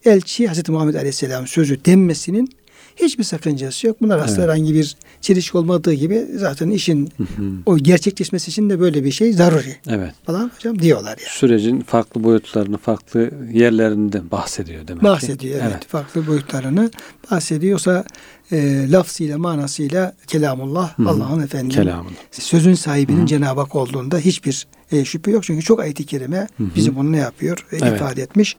[0.05, 2.49] elçi Hazreti Muhammed Aleyhisselam sözü denmesinin
[2.97, 3.97] hiçbir sakıncası yok.
[4.01, 4.49] Bunlar aslında Evet.
[4.51, 7.51] herhangi bir çelişki olmadığı gibi zaten işin Hı hı.
[7.67, 10.15] o gerçekleşmesi için de böyle bir şey zaruri Evet.
[10.27, 11.29] falan hocam diyorlar yani.
[11.31, 15.07] Sürecin farklı boyutlarını, farklı yerlerinde bahsediyor demek ki.
[15.09, 15.87] Bahsediyor evet.
[15.89, 16.91] Farklı boyutlarını
[17.31, 18.05] bahsediyorsa
[18.53, 21.09] e, lafzıyla manasıyla kelamullah hı.
[21.09, 22.15] Allah'ın efendim Kelamını.
[22.31, 25.45] sözün sahibinin Cenab-ı Hak olduğunda hiçbir e, şüphe yok.
[25.45, 27.67] Çünkü çok ayet-i kerime bizi bunu ne yapıyor?
[27.73, 27.97] E, Evet.
[27.97, 28.57] ifade etmiş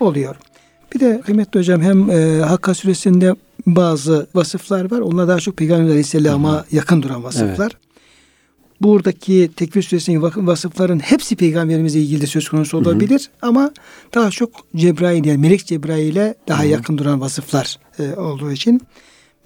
[0.00, 0.36] oluyor.
[0.94, 3.34] Bir de kıymetli hocam hem e, Hakka suresinde
[3.66, 4.98] bazı vasıflar var.
[4.98, 7.72] Onlar daha çok Peygamber Aleyhisselam'a yakın duran vasıflar.
[8.80, 13.70] Buradaki Tekvir suresinin vasıfların hepsi peygamberimizle ilgili söz konusu olabilir ama
[14.14, 18.82] daha çok Cebrail yani melek Cebrail'e daha yakın duran vasıflar e, olduğu için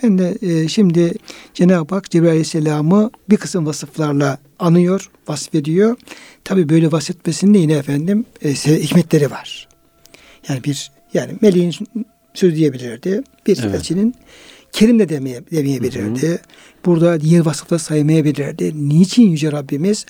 [0.03, 1.15] ben de e, şimdi
[1.55, 5.97] Cenab-ı Hak Cebrail Aleyhisselam'ı bir kısım vasıflarla anıyor, vasfediyor.
[6.45, 9.69] Tabi böyle vasfetmesinde yine efendim e, hikmetleri var.
[10.49, 11.75] Yani bir yani meleğin
[12.41, 13.23] söz diyebilirdi.
[13.47, 13.75] Bir Evet.
[13.75, 14.15] elçinin
[14.73, 16.41] Kerim de demeye, demeyebilirdi.
[16.87, 18.89] Burada diğer vasıfları saymayabilirdi.
[18.89, 20.07] Niçin Yüce Rabbimiz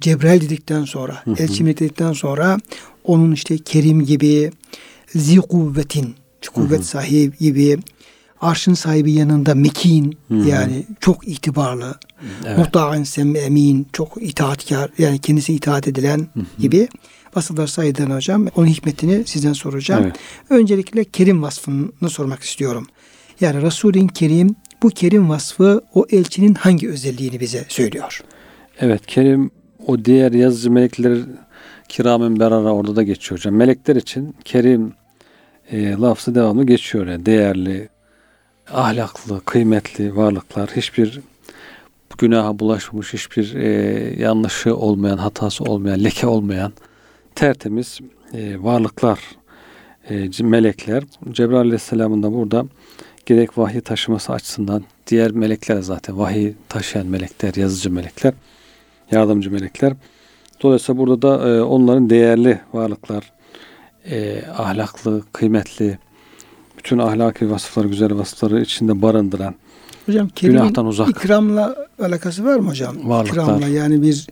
[0.00, 2.58] Cebrail dedikten sonra, elçi melek dedikten sonra
[3.04, 4.50] onun işte Kerim gibi,
[5.14, 6.14] zi kuvvetin,
[6.54, 7.78] kuvvet sahibi gibi,
[8.40, 11.94] arşın sahibi yanında mekin yani çok itibarlı,
[12.46, 13.08] Evet.
[13.08, 16.26] sem emin, çok itaatkar yani kendisi itaat edilen
[16.58, 16.88] gibi
[17.36, 18.46] vasıflar sayıdan hocam.
[18.56, 20.02] Onun hikmetini sizden soracağım.
[20.04, 20.16] Evet.
[20.50, 22.86] Öncelikle Kerim vasfını sormak istiyorum.
[23.40, 28.20] Yani Resulün Kerim bu Kerim vasfı o elçinin hangi özelliğini bize söylüyor?
[28.80, 29.50] Evet Kerim
[29.86, 31.18] o diğer yazıcı melekler
[31.88, 33.54] kiramen berara orada da geçiyor hocam.
[33.54, 34.92] Melekler için Kerim
[35.70, 37.06] e, lafzı devamlı geçiyor.
[37.06, 37.88] Yani değerli,
[38.72, 40.70] ahlaklı, kıymetli varlıklar.
[40.76, 41.20] Hiçbir
[42.18, 43.68] günaha bulaşmamış, hiçbir e,
[44.22, 46.72] yanlışı olmayan, hatası olmayan, leke olmayan
[47.34, 48.00] tertemiz
[48.34, 49.20] e, varlıklar,
[50.10, 51.04] e, melekler.
[51.32, 52.64] Cebrail Aleyhisselam'ın da burada
[53.26, 58.34] gerek vahiy taşıması açısından diğer melekler zaten vahiy taşıyan melekler, yazıcı melekler,
[59.10, 59.92] yardımcı melekler.
[60.62, 63.32] Dolayısıyla burada da e, onların değerli varlıklar,
[64.10, 65.98] e, ahlaklı, kıymetli,
[66.78, 69.54] bütün ahlaki vasıfları, güzel vasıfları içinde barındıran
[70.06, 71.08] Hocam Günahtan uzak.
[71.08, 72.96] ikramla alakası var mı hocam?
[73.08, 73.42] Varlıklar.
[73.42, 74.26] İkramla yani bir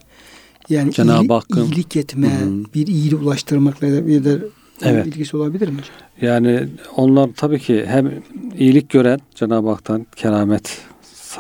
[0.71, 4.39] yani Cenab-ı Hakk'ın- iyilik etme, Hı bir iyiliği ulaştırmakla bir de
[4.83, 5.07] Evet.
[5.07, 5.81] ilgisi olabilir mi?
[6.21, 8.23] Yani onlar tabii ki hem
[8.59, 10.79] iyilik gören Cenab-ı Hak'tan keramet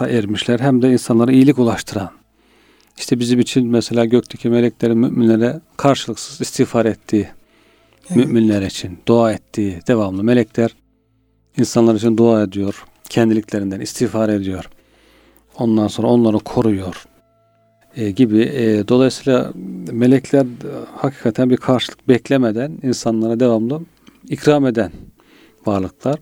[0.01, 2.11] ermişler hem de insanlara iyilik ulaştıran.
[2.99, 7.29] İşte bizim için mesela gökteki meleklerin müminlere karşılıksız istiğfar ettiği,
[8.14, 10.71] müminler için dua ettiği devamlı melekler
[11.59, 12.85] insanlar için dua ediyor.
[13.09, 14.71] Kendiliklerinden istiğfar ediyor.
[15.59, 17.05] Ondan sonra onları koruyor
[17.96, 18.40] e, gibi.
[18.40, 19.53] E, dolayısıyla
[19.92, 20.46] melekler
[20.96, 23.81] hakikaten bir karşılık beklemeden insanlara devamlı
[24.29, 24.92] ikram eden
[25.66, 26.18] varlıklar.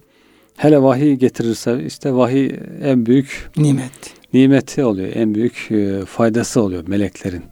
[0.56, 4.14] Hele vahiy getirirse işte vahiy en büyük Nimet.
[4.32, 5.08] nimeti oluyor.
[5.14, 7.42] En büyük e, faydası oluyor meleklerin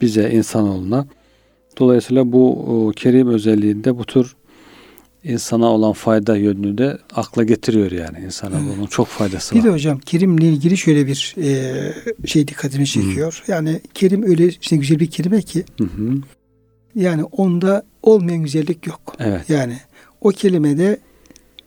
[0.00, 1.06] bize insanoğluna.
[1.78, 4.36] Dolayısıyla bu kerim özelliğinde bu tür
[5.24, 9.66] insana olan fayda yönünü de akla getiriyor yani insana bunun çok faydası Bir var.
[9.66, 13.42] de hocam Kerim'le ilgili şöyle bir e, şey dikkatimi çekiyor.
[13.48, 16.14] Yani Kerim öyle işte güzel bir kelime ki Hı hı.
[16.94, 19.16] yani onda olmayan güzellik yok.
[19.18, 19.50] Evet.
[19.50, 19.78] Yani
[20.20, 20.98] o kelimede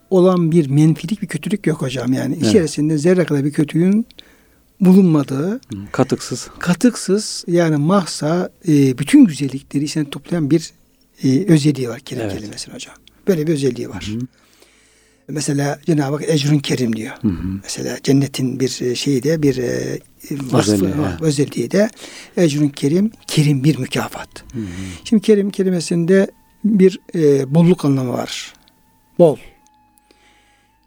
[0.10, 2.14] olan bir menfilik bir kötülük yok hocam.
[2.14, 2.48] Yani Evet.
[2.48, 4.06] içerisinde zerre kadar bir kötülüğün
[4.80, 5.60] bulunmadığı, Hı,
[5.92, 6.48] Katıksız.
[6.60, 10.72] katıksız yani mahsa e, bütün güzellikleri içine toplayan bir
[11.24, 12.36] e, özelliği var kerim Evet.
[12.36, 12.96] kelimesinin hocam.
[13.28, 14.08] Böyle bir özelliği var.
[14.12, 14.28] Hı hı.
[15.30, 17.16] Mesela Cenab-ı Hak ecrün kerim diyor.
[17.22, 17.60] Hı hı.
[17.64, 20.00] Mesela cennetin bir e, şeyi de bir e,
[20.32, 21.26] vasfı, Özelliği, var, he.
[21.26, 21.90] özelliği de
[22.38, 24.30] ecrün kerim, kerim bir mükafat.
[24.54, 24.66] Hı hı.
[25.04, 26.32] Şimdi kerim kelimesinde
[26.64, 28.54] bir e, bolluk anlamı var.
[29.20, 29.38] Bol.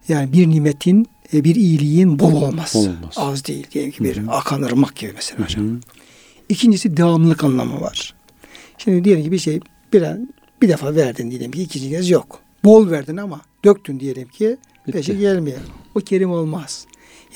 [0.09, 2.79] Yani bir nimetin, e, bir iyiliğin bol olması.
[2.79, 3.21] Bol olması.
[3.21, 4.31] Az değil diyelim ki bir Hı hı.
[4.31, 5.65] akan ırmak gibi mesela hocam.
[5.65, 5.81] Hı hı.
[6.49, 8.15] İkincisi devamlılık anlamı var.
[8.79, 9.61] Şimdi diyelim ki bir şey
[9.93, 10.29] bir an
[10.63, 12.41] bir defa verdin diyelim ki ikinci kez yok.
[12.65, 14.57] Bol verdin ama döktün diyelim ki
[14.93, 15.59] peşi gelmiyor.
[15.95, 16.87] O kerim olmaz.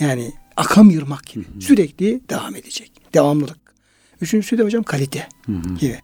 [0.00, 1.44] Yani akam yırmak gibi.
[1.60, 2.92] Sürekli devam edecek.
[3.14, 3.58] Devamlılık.
[4.20, 5.74] Üçüncüsü de hocam kalite Hı hı.
[5.80, 5.98] gibi.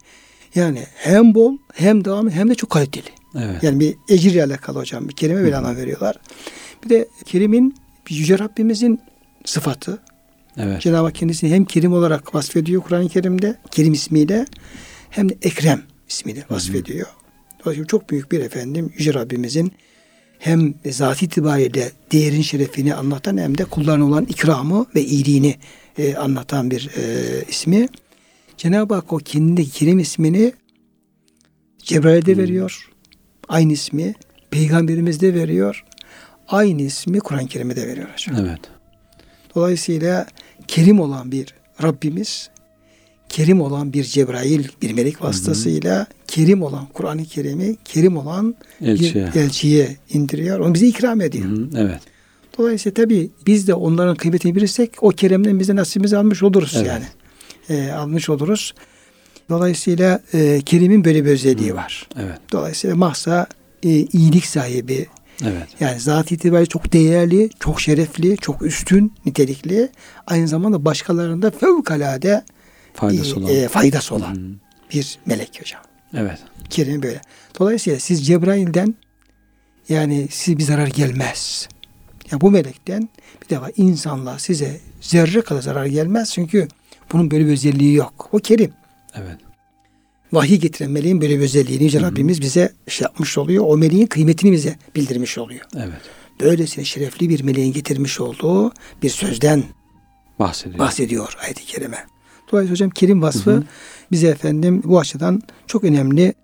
[0.54, 3.08] Yani hem bol hem devam hem de çok kaliteli.
[3.38, 3.62] Evet.
[3.62, 6.16] Yani bir ecirle alakalı hocam bir kelime böyle anlam veriyorlar.
[6.84, 7.74] Bir de kerimin
[8.08, 9.00] Yüce Rabbimizin
[9.44, 9.98] sıfatı.
[10.56, 10.80] Evet.
[10.80, 14.46] Cenab-ı Hak kendisini hem Kerim olarak vasfediyor Kur'an-ı Kerim'de, Kerim ismiyle
[15.10, 17.06] hem de Ekrem ismiyle vasfediyor.
[17.60, 19.72] Dolayısıyla çok büyük bir efendim Yüce Rabbimizin
[20.38, 25.56] hem zat itibariyle değerin şerefini anlatan hem de kullarına olan ikramı ve iyiliğini
[25.98, 27.88] e, anlatan bir e, ismi.
[28.56, 30.52] Cenab-ı Hak o kendindeki Kerim ismini
[31.78, 32.90] Cebrail'de veriyor.
[33.48, 34.14] Aynı ismi
[34.50, 35.84] Peygamberimiz de veriyor.
[36.48, 38.08] Aynı ismi Kur'an-ı Kerim'de de veriyor.
[38.12, 38.46] hocam.
[38.46, 38.60] Evet.
[39.54, 40.26] Dolayısıyla
[40.68, 42.50] kerim olan bir Rabbimiz,
[43.30, 49.30] kerim olan bir Cebrail, bir melek vasıtasıyla kerim olan Kur'an-ı Kerim'i kerim olan Elçiye.
[49.34, 50.58] bir elçiye indiriyor.
[50.58, 51.44] Onu bize ikram Hı ediyor.
[51.50, 51.68] hı.
[51.76, 52.00] Evet.
[52.58, 56.86] Dolayısıyla tabii biz de onların kıymetini bilirsek o keremden bize nasibimizi almış oluruz Evet.
[56.86, 57.04] yani.
[57.68, 58.74] Ee, almış oluruz.
[59.48, 62.08] Dolayısıyla e, kerimin böyle bir özelliği var.
[62.20, 62.38] Evet.
[62.52, 63.46] Dolayısıyla mahsa
[63.82, 65.06] e, iyilik sahibi,
[65.42, 65.68] Evet.
[65.80, 69.88] yani zat itibariyle çok değerli, çok şerefli, çok üstün nitelikli.
[70.26, 72.44] Aynı zamanda başkalarında fevkalade
[73.00, 73.54] Faydası olan.
[73.54, 74.40] e, faydası olan Hı.
[74.92, 75.82] bir melek hocam.
[76.14, 76.38] Evet.
[76.70, 77.20] Kerim böyle.
[77.58, 78.94] Dolayısıyla siz Cebrail'den
[79.88, 81.68] yani size bir zarar gelmez.
[82.30, 83.08] Ya bu melekten
[83.42, 86.32] bir defa insanlığa size zerre kadar zarar gelmez.
[86.32, 86.68] Çünkü
[87.12, 88.28] bunun böyle bir özelliği yok.
[88.32, 88.72] O kerim.
[89.14, 89.36] Evet.
[90.32, 93.64] Vahiy getiren meleğin böyle bir özelliğini Yüce Rabbimiz bize şey yapmış oluyor.
[93.68, 95.66] O meleğin kıymetini bize bildirmiş oluyor.
[95.76, 96.00] Evet.
[96.40, 99.64] Böylesine şerefli bir meleğin getirmiş olduğu bir sözden
[100.38, 100.78] Bahsediyor.
[100.78, 102.06] bahsediyor ayet-i kerime.
[102.52, 103.62] Dolayısıyla hocam kerim vasfı Hı hı.
[104.12, 106.34] bize efendim bu açıdan çok önemli.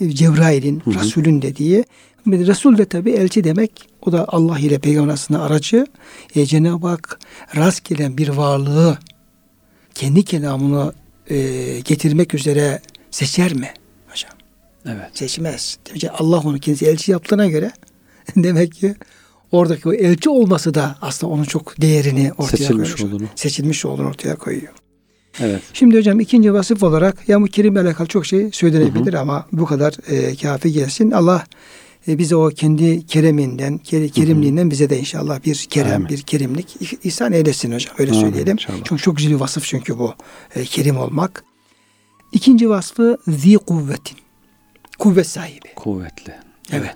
[0.00, 0.94] E, Cebrail'in, Hı hı.
[0.94, 1.84] Resul'ün dediği.
[2.26, 3.88] Resul de tabi elçi demek.
[4.02, 5.86] O da Allah ile peygamber arasında aracı.
[6.36, 7.18] E, Cenab-ı Hak
[7.56, 8.98] rast gelen bir varlığı
[9.94, 10.92] kendi kelamını
[11.30, 11.36] e,
[11.84, 13.70] getirmek üzere seçer mi
[14.08, 14.32] hocam?
[14.86, 15.10] Evet.
[15.14, 15.78] seçmez.
[15.86, 17.72] Demek ki Allah onu kendisi elçi yaptığına göre
[18.36, 18.94] demek ki
[19.52, 23.14] oradaki o elçi olması da aslında onun çok değerini ortaya Seçilmiş koyuyor.
[23.14, 23.28] olduğunu.
[23.34, 24.72] Seçilmiş olduğunu ortaya koyuyor.
[25.40, 25.60] Evet.
[25.72, 29.94] Şimdi hocam ikinci vasıf olarak ya bu kerimle alakalı çok şey söylenebilir ama bu kadar
[30.10, 31.10] e, kafi gelsin.
[31.10, 31.44] Allah
[32.08, 36.08] e, bize o kendi kereminden, keri- kerimliğinden bize de inşallah bir kerem, Amin.
[36.08, 37.94] bir kerimlik ih- ihsan eylesin hocam.
[37.98, 38.52] Öyle Amin söyleyelim.
[38.52, 38.78] inşallah.
[38.84, 40.14] Çünkü çok güzel bir vasıf çünkü bu.
[40.54, 41.44] E, kerim olmak.
[42.32, 44.18] İkinci vasfı zi kuvvetin.
[44.98, 45.74] Kuvvet sahibi.
[45.76, 46.34] Kuvvetli.
[46.72, 46.94] Evet.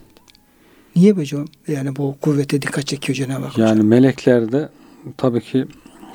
[0.96, 1.44] Niye be hocam?
[1.68, 3.58] Yani bu kuvvete dikkat çekiyor Cenab-ı Hak.
[3.58, 3.86] Yani hocam?
[3.86, 4.68] meleklerde
[5.16, 5.66] tabii ki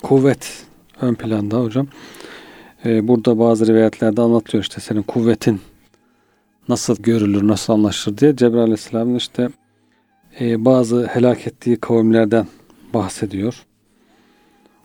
[0.04, 0.52] kuvvet
[1.04, 1.88] ön planda hocam.
[2.86, 5.62] Ee, burada bazı rivayetlerde anlatıyor işte senin kuvvetin
[6.70, 9.50] nasıl görülür, nasıl anlaşılır diye Cebrail Aleyhisselam'ın işte
[10.40, 12.48] e, bazı helak ettiği kavimlerden
[12.94, 13.66] bahsediyor.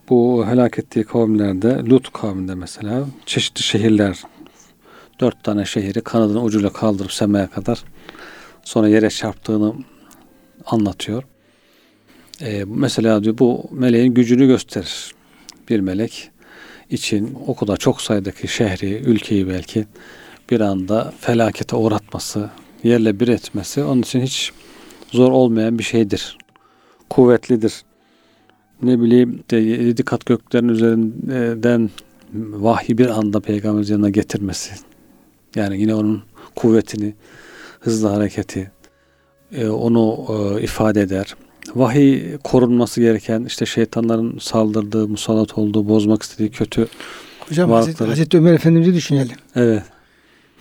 [0.08, 4.22] Bu helak ettiği kavimlerde Lut kavminde mesela çeşitli şehirler
[5.20, 7.84] dört tane şehri kanadının ucuyla kaldırıp semaya kadar
[8.64, 9.74] sonra yere çarptığını
[10.66, 11.22] anlatıyor.
[12.42, 15.14] Ee, mesela diyor bu meleğin gücünü gösterir.
[15.68, 16.30] Bir melek
[16.90, 19.86] için o kadar çok sayıdaki şehri, ülkeyi belki
[20.50, 22.50] bir anda felakete uğratması,
[22.84, 24.52] yerle bir etmesi onun için hiç
[25.10, 26.38] zor olmayan bir şeydir.
[27.10, 27.82] Kuvvetlidir.
[28.82, 31.90] Ne bileyim de yedi kat göklerin üzerinden
[32.34, 34.74] vahyi bir anda peygamberin yanına getirmesi.
[35.56, 36.22] Yani yine onun
[36.56, 37.14] kuvvetini,
[37.80, 38.70] hızlı hareketi
[39.52, 41.36] e, onu e, ifade eder.
[41.74, 46.88] Vahiy korunması gereken işte şeytanların saldırdığı, musallat olduğu, bozmak istediği kötü.
[47.48, 49.36] hocam Hazreti, Hazreti Ömer Efendimiz'i düşünelim.
[49.54, 49.82] Evet.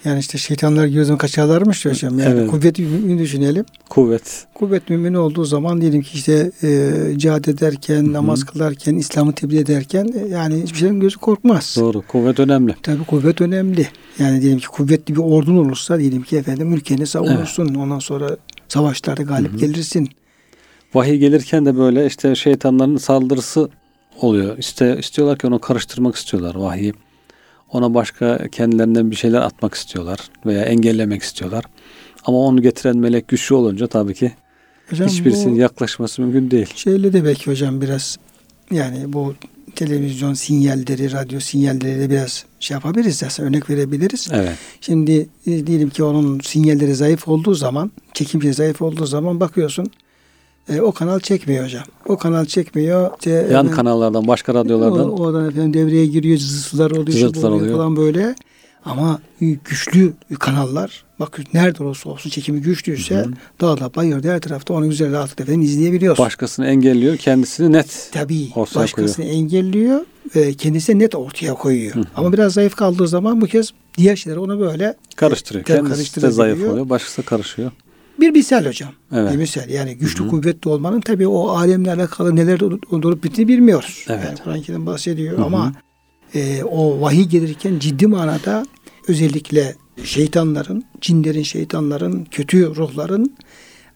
[0.06, 2.20] Yani işte şeytanlar gözden kaçarlarmış ya hocam.
[2.20, 2.52] Yani Evet.
[2.52, 3.66] kuvvet mümini düşünelim.
[3.90, 4.46] Kuvvet.
[4.54, 10.10] Kuvvet mümini olduğu zaman diyelim ki işte e, cihad ederken, namaz kılarken, İslam'ı tebliğ ederken
[10.20, 11.76] e, yani hiçbir şeyden gözü korkmaz.
[11.80, 12.02] Doğru.
[12.02, 12.76] Kuvvet önemli.
[12.84, 13.88] Tabii kuvvet önemli.
[14.20, 17.76] Yani diyelim ki kuvvetli bir ordun olursa diyelim ki efendim ülkeni savunursun.
[17.76, 20.10] Ondan sonra savaşlarda galip gelirsin.
[20.94, 23.70] Vahiy gelirken de böyle işte şeytanların saldırısı
[24.22, 24.58] oluyor.
[24.58, 26.94] İste, istiyorlar ki onu karıştırmak istiyorlar vahyi.
[27.72, 31.66] Ona başka kendilerinden bir şeyler atmak istiyorlar veya engellemek istiyorlar.
[32.26, 34.32] Ama onu getiren melek güçlü olunca tabii ki
[34.90, 36.68] Hocam hiçbirisinin yaklaşması mümkün değil.
[36.76, 38.18] şeyle de belki hocam biraz
[38.72, 39.36] yani bu
[39.76, 43.24] televizyon sinyalleri, radyo sinyalleri de biraz şey yapabiliriz.
[43.24, 44.28] Aslında örnek verebiliriz.
[44.32, 44.56] Evet.
[44.82, 49.92] Şimdi e, diyelim ki onun sinyalleri zayıf olduğu zaman, çekimci zayıf olduğu zaman bakıyorsun
[50.70, 51.84] e, o kanal çekmiyor hocam.
[52.06, 53.12] O kanal çekmiyor.
[53.20, 57.62] İşte Yan hemen- kanallardan, başka radyolardan O, oradan efendim devreye giriyor, cızırtılar oluyor, Cızırtılar oluyor
[57.62, 57.78] oluyor.
[57.78, 58.36] falan böyle.
[58.86, 63.32] Ama güçlü kanallar, bak nerede olursa olsun çekimi güçlüyse Hı hı.
[63.62, 66.26] dağda, bayırda her tarafta onu güzel rahatlıkla efendim izleyebiliyorsun.
[66.26, 70.02] başkasını engelliyor, kendisini net Tabii ortaya başkasını engelliyor,
[70.36, 71.96] e, kendisi net ortaya koyuyor.
[72.16, 75.66] Ama biraz zayıf kaldığı zaman bu kez diğer şeyler onu böyle karıştırıyor.
[75.66, 77.72] Tabii Kendisi de zayıf oluyor, başkası karışıyor.
[78.20, 78.92] Bir misal hocam.
[79.12, 79.32] Evet.
[79.32, 84.06] Bir misal yani güçlü kuvvetli olmanın tabii o alemle alakalı neler olup, bittiğini bilmiyoruz.
[84.10, 84.26] Evet.
[84.26, 85.74] Yani Kur'an-ı Kerim bahsediyor ama
[86.36, 88.66] e, o vahiy gelirken ciddi manada
[89.08, 93.38] özellikle şeytanların, cinlerin, şeytanların, kötü ruhların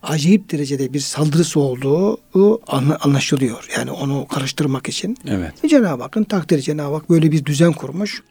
[0.04, 2.20] acayip derecede bir saldırısı olduğu
[3.00, 3.68] anlaşılıyor.
[3.78, 5.18] Yani onu karıştırmak için.
[5.28, 5.54] Evet.
[5.64, 8.24] E, Cenab-ı Hakk'ın takdiri Cenab-ı Hak böyle bir düzen kurmuş.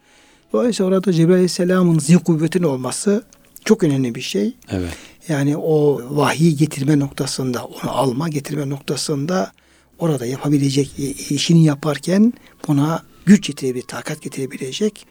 [0.52, 3.24] Dolayısıyla orada Cebrail Aleyhisselam'ın zihin kuvvetinin olması
[3.64, 4.54] çok önemli bir şey.
[4.70, 4.92] Evet.
[5.30, 9.52] Yani o vahiy getirme noktasında, onu alma getirme noktasında
[9.98, 12.32] orada yapabilecek i- işini yaparken
[12.68, 15.06] buna güç getirebilecek, takat getirebilecek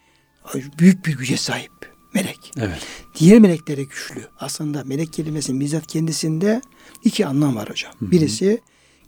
[0.79, 1.71] büyük bir güce sahip
[2.13, 2.51] melek.
[2.57, 2.77] Evet.
[3.19, 4.27] Diğer meleklere güçlü.
[4.39, 6.61] Aslında melek kelimesinin bizzat kendisinde
[7.03, 7.91] iki anlam var hocam.
[8.01, 8.61] Birisi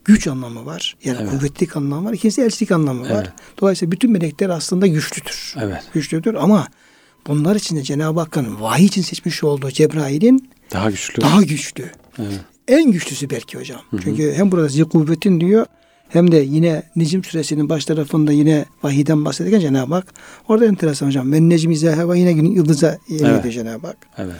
[0.05, 0.97] güç anlamı var.
[1.03, 1.31] Yani Evet.
[1.31, 2.13] kuvvetlik anlamı var.
[2.13, 3.09] İkincisi elçilik anlamı var.
[3.23, 3.29] Evet.
[3.61, 5.55] Dolayısıyla bütün melekler aslında güçlüdür.
[5.59, 5.83] Evet.
[5.93, 6.67] Güçlüdür ama
[7.27, 11.21] bunlar içinde Cenab-ı Hakk'ın vahiy için seçmiş olduğu Cebrail'in Daha güçlü.
[11.21, 11.85] daha güçlü.
[12.19, 12.39] Evet.
[12.67, 13.81] En güçlüsü belki hocam.
[14.03, 15.65] Çünkü hem burada zi kuvvetin diyor
[16.09, 20.13] hem de yine Necim suresinin baş tarafında yine vahiyden bahsederken Cenab-ı Hak
[20.47, 21.31] orada enteresan hocam.
[21.31, 23.53] Ben necmi izâ heva yine gün yıldıza yemin Evet.
[23.53, 23.97] Cenab-ı Hak.
[24.17, 24.35] Evet.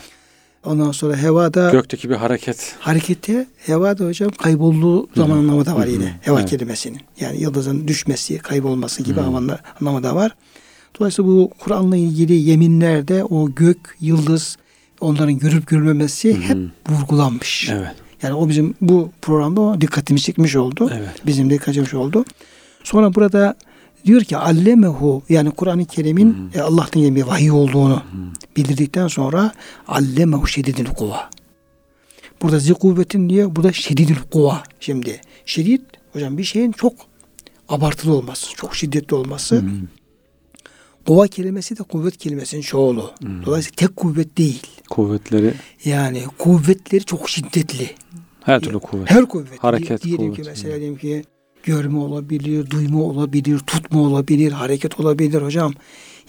[0.65, 2.76] Ondan sonra hevada Gökteki bir hareket.
[2.80, 6.20] harekete heva da hocam kaybolduğu zaman anlamı da var yine.
[6.22, 6.50] Heva Evet.
[6.50, 7.00] kelimesinin.
[7.20, 10.36] Yani yıldızın düşmesi, kaybolması gibi anlamı da var.
[10.99, 14.58] Dolayısıyla bu Kur'an'la ilgili yeminlerde o gök, yıldız
[15.01, 16.58] onların görüp görülmemesi hep
[16.89, 17.69] vurgulanmış.
[17.71, 17.95] Evet.
[18.23, 20.91] Yani o bizim bu programda dikkatimizi çekmiş oldu.
[20.93, 21.25] Evet.
[21.25, 22.25] Bizim de kaçırmış oldu.
[22.84, 23.56] Sonra burada
[24.06, 28.04] diyor ki allemehu yani Kur'an-ı Kerim'in e, Allah'tan gelen bir vahiy olduğunu
[28.58, 29.51] bildirdikten sonra
[29.88, 31.30] allemehu şedidil kuva.
[32.41, 33.56] Burada zi kuvvetin diyor.
[33.56, 34.63] Burada şedidil kuva.
[34.80, 35.82] Şimdi şedid
[36.13, 36.93] hocam bir şeyin çok
[37.69, 39.63] abartılı olması, çok şiddetli olması.
[41.08, 43.12] Kuva kelimesi de kuvvet kelimesinin çoğulu.
[43.46, 44.62] Dolayısıyla tek kuvvet değil.
[44.90, 45.54] Kuvvetleri
[45.86, 47.90] Yani kuvvetleri çok şiddetli.
[48.44, 49.12] her türlü kuvvet.
[49.12, 49.64] Her kuvvet.
[49.64, 50.42] Hareket Diyelim kuvveti.
[50.42, 51.24] ki mesela diyelim ki
[51.64, 55.74] görme olabilir, duyma olabilir, tutma olabilir, hareket olabilir hocam.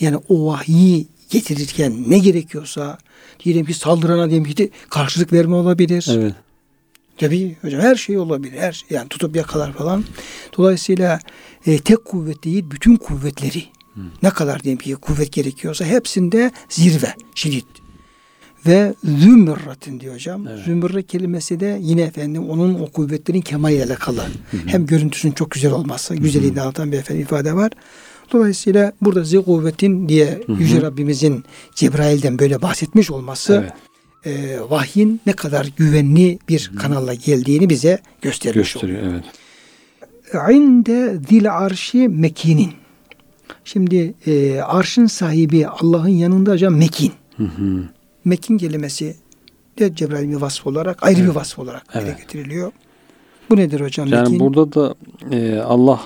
[0.01, 2.99] Yani o vahyi getirirken ne gerekiyorsa
[3.45, 6.07] diyelim ki saldırana diyelim ki karşılık verme olabilir.
[6.11, 6.35] Evet.
[7.19, 8.59] Tabii hocam her şey olabilir.
[8.59, 10.05] Her şey, yani tutup yakalar falan.
[10.59, 11.19] Dolayısıyla
[11.67, 13.65] e, tek kuvvet değil bütün kuvvetleri
[14.23, 17.65] ne kadar diyelim ki kuvvet gerekiyorsa hepsinde zirve, şiddet.
[18.67, 20.47] Ve zümrratin diyor hocam.
[20.49, 20.65] Evet.
[20.65, 24.25] Zümrre kelimesi de yine efendim onun o kuvvetlerin kemaliyle alakalı.
[24.67, 27.73] Hem görüntüsünün çok güzel olması, güzelliğini anlatan bir efendim ifade var.
[28.33, 33.73] Dolayısıyla burada zi kuvvetin diye Yüce Rabbimizin Cebrail'den böyle bahsetmiş olması
[34.25, 34.37] Evet.
[34.37, 38.99] e, vahyin ne kadar güvenli bir kanalla geldiğini bize göstermiş oluyor.
[38.99, 39.23] Gösteriyor.
[40.35, 40.57] Evet.
[40.57, 42.82] İnde zil arşi mekinin.
[43.65, 47.13] Şimdi e, arşın sahibi Allah'ın yanında hocam mekin.
[47.37, 47.83] Hı hı.
[48.25, 49.17] Mekin kelimesi
[49.79, 52.19] de Cebrail'in bir vasfı olarak ayrı bir vasf olarak dile Evet.
[52.19, 52.73] getiriliyor.
[53.51, 54.41] Bu nedir hocam Yani mekin?
[54.41, 54.95] burada da
[55.31, 56.01] e, Allah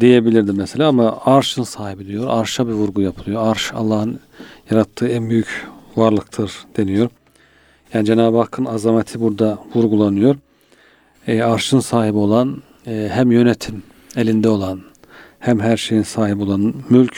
[0.00, 2.26] diyebilirdi mesela ama arşın sahibi diyor.
[2.28, 3.42] Arşa bir vurgu yapılıyor.
[3.46, 4.20] Arş Allah'ın
[4.70, 7.08] yarattığı en büyük varlıktır deniyor.
[7.94, 10.36] Yani Cenab-ı Hakk'ın azameti burada vurgulanıyor.
[11.26, 13.82] E, arşın sahibi olan e, hem yönetim
[14.16, 14.80] elinde olan
[15.40, 17.16] hem her şeyin sahibi olan mülk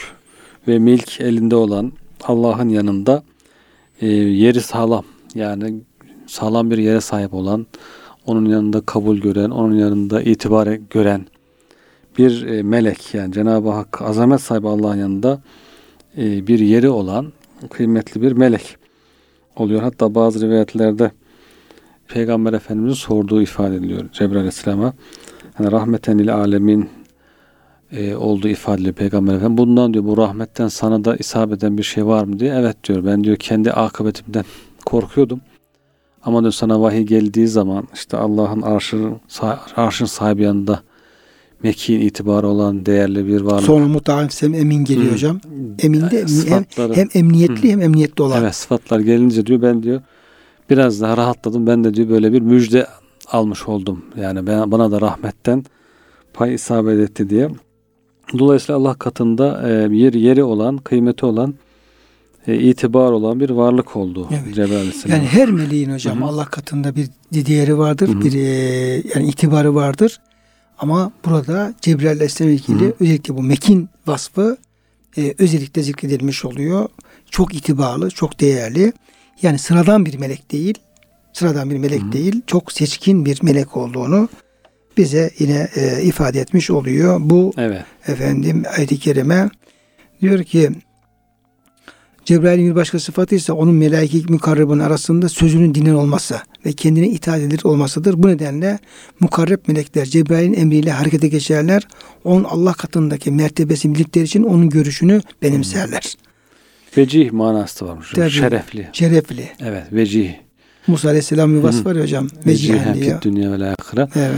[0.67, 1.91] ve milk elinde olan
[2.23, 3.23] Allah'ın yanında
[4.01, 5.05] e, yeri sağlam
[5.35, 5.73] yani
[6.27, 7.67] sağlam bir yere sahip olan
[8.25, 11.25] onun yanında kabul gören, onun yanında itibar gören
[12.17, 15.41] bir e, melek yani Cenab-ı Hak azamet sahibi Allah'ın yanında
[16.17, 17.33] e, bir yeri olan
[17.69, 18.77] kıymetli bir melek
[19.55, 19.81] oluyor.
[19.81, 21.11] Hatta bazı rivayetlerde
[22.07, 24.93] Peygamber Efendimiz'in sorduğu ifade ediliyor Cebrail Aleyhisselam'a.
[25.53, 26.89] Hani rahmeten lil alemin
[27.93, 29.57] e, olduğu ifade ediliyor Peygamber Efendimiz.
[29.57, 32.53] Bundan diyor bu rahmetten sana da isabet eden bir şey var mı diye.
[32.53, 34.45] Evet diyor ben diyor kendi akıbetimden
[34.85, 35.41] korkuyordum.
[36.23, 39.17] Ama diyor sana vahiy geldiği zaman işte Allah'ın arşın,
[39.75, 40.81] arşın sahibi yanında
[41.63, 43.65] mekin itibarı olan değerli bir varlık.
[43.65, 45.13] Sonra mutaafim emin geliyor Hı.
[45.13, 45.39] hocam.
[45.79, 48.41] Emin de hem, Sıfatları- hem emniyetli hem emniyetli olan.
[48.41, 50.01] Evet sıfatlar gelince diyor ben diyor
[50.69, 51.67] biraz daha rahatladım.
[51.67, 52.87] Ben de diyor böyle bir müjde
[53.31, 54.05] almış oldum.
[54.21, 55.63] Yani ben, bana da rahmetten
[56.33, 57.49] pay isabet etti diye.
[58.39, 61.53] Dolayısıyla Allah katında e, yeri yeri olan, kıymeti olan,
[62.47, 64.55] e, itibar olan bir varlık oldu Evet.
[64.55, 65.17] Cebrail Aleyhisselam.
[65.17, 66.27] Yani her meleğin hocam Hı hı.
[66.27, 68.21] Allah katında bir değeri vardır, Hı hı.
[68.21, 68.41] bir e,
[69.15, 70.19] yani itibarı vardır.
[70.79, 72.93] Ama burada Cebrail Aleyhisselam'la ilgili Hı hı.
[72.99, 74.57] özellikle bu mekin vasfı
[75.17, 76.87] e, özellikle zikredilmiş oluyor.
[77.29, 78.93] Çok itibarlı, çok değerli.
[79.41, 80.77] Yani sıradan bir melek değil.
[81.33, 82.11] Sıradan bir melek Hı hı.
[82.11, 82.41] değil.
[82.47, 84.29] Çok seçkin bir melek olduğunu
[84.97, 87.17] bize yine e, ifade etmiş oluyor.
[87.19, 87.81] Bu Evet.
[88.07, 89.49] efendim ayet-i kerime
[90.21, 90.69] diyor ki
[92.25, 97.39] Cebrail'in bir başka sıfatı ise onun melaike mukarrebin arasında sözünün dinlen olması ve kendine itaat
[97.39, 98.23] edilir olmasıdır.
[98.23, 98.79] Bu nedenle
[99.19, 101.87] mukarreb melekler Cebrail'in emriyle harekete geçerler.
[102.23, 106.15] Onun Allah katındaki mertebesini bildikleri için onun görüşünü benimserler.
[106.97, 108.07] Vecih manası da varmış.
[108.15, 108.31] Tabii.
[108.31, 108.89] Şerefli.
[108.93, 109.49] Şerefli.
[109.59, 109.83] Evet.
[109.91, 110.33] Vecih.
[110.87, 112.27] Musa Aleyhisselam bir vasf var ya hocam.
[112.47, 113.21] Vecihen diyor.
[113.21, 113.75] dünya ve.
[114.15, 114.33] Evet.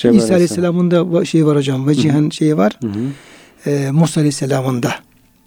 [0.00, 1.88] Cebrail İsa Aleyhisselam'ın da şeyi var hocam.
[1.88, 2.78] Vecihen şeyi var.
[2.82, 3.00] Hı hı.
[3.70, 4.94] Ee, Musa Aleyhisselam'ın da.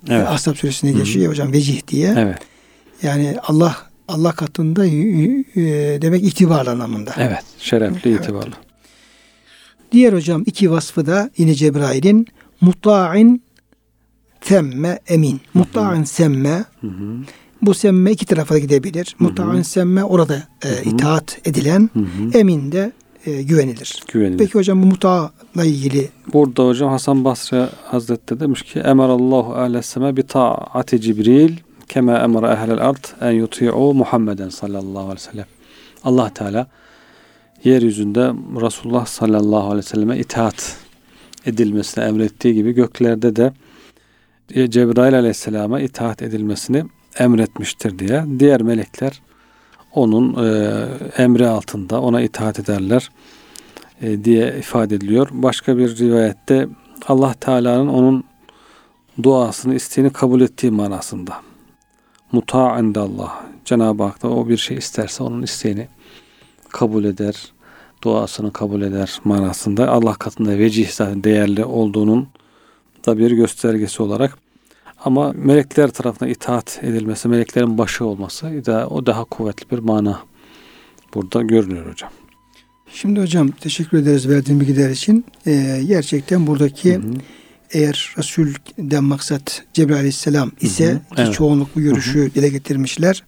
[0.09, 0.27] Evet.
[0.27, 1.51] Ashab suresinde geçiyor hocam.
[1.53, 2.13] Vecih diye.
[2.17, 2.37] Evet.
[3.03, 3.75] Yani Allah
[4.07, 4.91] Allah katında e,
[6.01, 7.11] demek itibar anlamında.
[7.17, 7.43] Evet.
[7.59, 8.21] Şerefli, Evet.
[8.21, 8.53] itibarlı.
[9.91, 12.27] Diğer hocam iki vasfı da yine Cebrail'in
[12.61, 13.43] muta'in
[14.41, 15.41] semme emin.
[15.53, 17.15] Muta'in semme Hı hı.
[17.61, 19.15] bu semme iki tarafa gidebilir.
[19.19, 22.37] Muta'in semme orada e, itaat edilen Hı hı.
[22.37, 22.91] emin de
[23.25, 24.03] e, güvenilir.
[24.13, 24.37] Güvenilir.
[24.37, 30.23] Peki hocam bu muta'la ilgili Burada hocam Hasan Basri Hazretleri demiş ki Emarallahu ahleseme bi
[30.23, 31.57] taati Cibril
[31.87, 35.45] kema emara ehlel ard en yuti'u Muhammeden sallallahu aleyhi ve sellem.
[36.03, 36.67] Allah Teala
[37.63, 38.21] yeryüzünde
[38.61, 40.77] Resulullah sallallahu aleyhi ve selleme itaat
[41.45, 43.53] edilmesini emrettiği gibi göklerde de
[44.69, 46.83] Cebrail aleyhisselama itaat edilmesini
[47.19, 48.25] emretmiştir diye.
[48.39, 49.21] Diğer melekler
[49.95, 50.87] onun e,
[51.17, 53.09] emri altında ona itaat ederler
[54.01, 55.29] e, diye ifade ediliyor.
[55.31, 56.67] Başka bir rivayette
[57.07, 58.23] Allah Teala'nın onun
[59.23, 61.41] duasını, isteğini kabul ettiği manasında.
[62.31, 62.59] Muta
[62.95, 63.43] Allah.
[63.65, 65.87] Cenab-ı Hak da o bir şey isterse onun isteğini
[66.69, 67.53] kabul eder,
[68.03, 69.91] duasını kabul eder manasında.
[69.91, 72.27] Allah katında vecih zaten değerli olduğunun
[73.05, 74.37] da bir göstergesi olarak.
[75.05, 80.19] Ama melekler tarafından itaat edilmesi, meleklerin başı olması da o daha kuvvetli bir mana
[81.13, 82.09] burada görünüyor hocam.
[82.93, 85.25] Şimdi hocam teşekkür ederiz verdiğin bilgiler için.
[85.47, 87.13] Ee, gerçekten buradaki Hı hı.
[87.71, 91.33] eğer Resul'den maksat Cebrail Aleyhisselam ise Hı hı, ki evet.
[91.33, 93.23] çoğunluk bu görüşü dile getirmişler.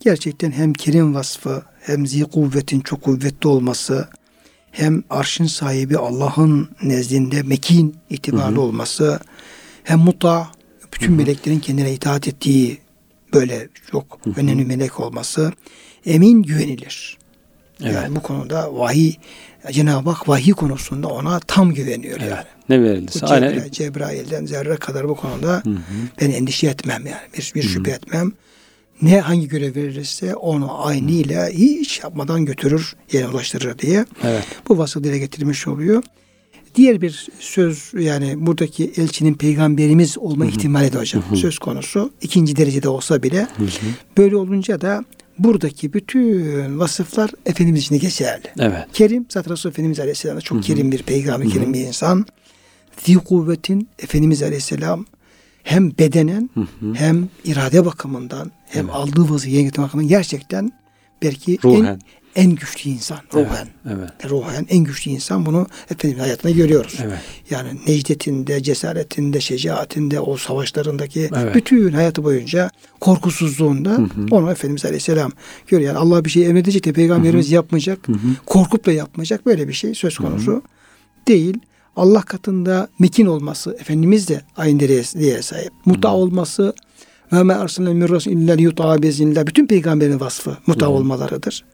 [0.00, 4.08] Gerçekten hem kerim vasfı hem zi kuvvetin çok kuvvetli olması
[4.70, 8.60] hem arşın sahibi Allah'ın nezdinde mekin itibarlı Hı hı.
[8.60, 9.20] olması
[9.84, 10.55] hem muta
[11.00, 12.78] bütün meleklerin kendine itaat ettiği
[13.34, 15.52] böyle çok önemli melek olması
[16.06, 17.18] emin güvenilir.
[17.82, 17.94] Evet.
[17.94, 19.12] Yani bu konuda vahiy
[19.72, 22.30] Cenab-ı Hak vahiy konusunda ona tam güveniyor Evet.
[22.30, 22.44] yani.
[22.68, 23.70] Ne Bu verildiyse Cebrail, aynen.
[23.70, 25.76] Cebrail'den zerre kadar bu konuda Hı hı.
[26.20, 27.20] ben endişe etmem yani.
[27.38, 27.70] Bir, bir Hı hı.
[27.70, 28.32] şüphe etmem.
[29.02, 34.44] Ne hangi görev verilirse onu aynıyla hiç yapmadan götürür, yerine ulaştırır diye Evet.
[34.68, 36.02] bu vasfı dile getirmiş oluyor.
[36.76, 40.52] Diğer bir söz yani buradaki elçinin peygamberimiz olma Hı hı.
[40.52, 41.36] ihtimali de hocam Hı hı.
[41.36, 42.10] söz konusu.
[42.22, 43.68] ikinci derecede olsa bile Hı hı.
[44.18, 45.04] böyle olunca da
[45.38, 48.46] buradaki bütün vasıflar Efendimiz için geçerli.
[48.58, 48.86] Evet.
[48.92, 50.66] Kerim zaten Resulullah Efendimiz Aleyhisselam çok Hı hı.
[50.66, 51.52] kerim bir peygamber, Hı hı.
[51.54, 52.26] kerim bir insan.
[53.04, 55.06] Zi kuvvetin Efendimiz Aleyhisselam
[55.62, 56.94] hem bedenen Hı hı.
[56.94, 58.94] hem irade bakımından hem Evet.
[58.94, 60.72] aldığı yönetim bakımından gerçekten
[61.22, 61.84] belki en, Ruhen.
[61.84, 62.00] en
[62.44, 63.18] güçlü insan.
[63.34, 63.68] Ruhen.
[63.86, 64.30] Evet.
[64.30, 66.98] Ruhen en güçlü insan bunu Efendimiz hayatında görüyoruz.
[67.04, 67.18] Evet.
[67.50, 71.54] Yani necdetinde, cesaretinde, şecaatinde, o savaşlarındaki Evet.
[71.54, 72.70] bütün hayatı boyunca
[73.00, 74.26] korkusuzluğunda Hı hı.
[74.30, 75.32] onu Efendimiz Aleyhisselam
[75.66, 75.94] görüyor.
[75.94, 78.08] Yani Allah bir şey emredecek de peygamberimiz yapmayacak.
[78.08, 78.18] Hı hı.
[78.46, 80.62] Korkup da yapmayacak böyle bir şey söz konusu
[81.28, 81.58] değil.
[81.96, 85.72] Allah katında mekin olması, Efendimiz de aynı dereceye sahip.
[85.84, 86.74] Muta olması
[87.32, 89.46] ve me arsalna min rasul illa.
[89.46, 90.94] Bütün peygamberin vasfı muta Hı hı.
[90.94, 91.64] olmalarıdır.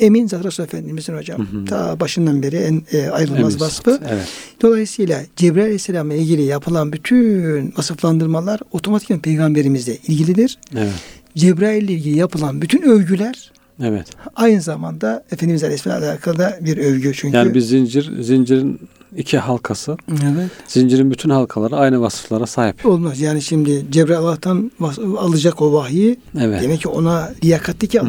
[0.00, 1.38] Emin zaten Resul Efendimizin hocam.
[1.38, 1.64] Hı hı.
[1.64, 4.00] Ta başından beri en e, ayrılmaz Emin vasfı.
[4.10, 4.26] Evet.
[4.62, 10.58] Dolayısıyla Cebrail Aleyhisselam'la ilgili yapılan bütün vasıflandırmalar otomatikman peygamberimizle ilgilidir.
[10.76, 10.92] Evet.
[11.36, 14.06] Cebrail ile ilgili yapılan bütün övgüler Evet.
[14.36, 17.12] aynı zamanda Efendimiz Aleyhisselam'la alakalı da bir övgü.
[17.14, 18.80] Çünkü Yani bir zincir, zincirin
[19.16, 19.96] iki halkası.
[20.10, 20.50] evet.
[20.68, 22.86] Zincirin bütün halkaları aynı vasıflara sahip.
[22.86, 23.20] Olmaz.
[23.20, 24.70] Yani şimdi Cebrail Allah'tan
[25.18, 26.62] alacak o vahyi Evet.
[26.62, 28.08] demek ki ona liyakatli ki Hı hı.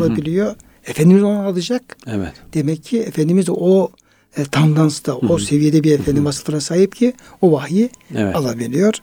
[0.87, 1.97] Efendimiz onu alacak.
[2.07, 2.33] Evet.
[2.53, 3.91] Demek ki Efendimiz de o
[4.37, 8.35] e, tandansta, o seviyede bir efendim vasıflara sahip ki o vahyi Evet.
[8.35, 8.93] alabiliyor.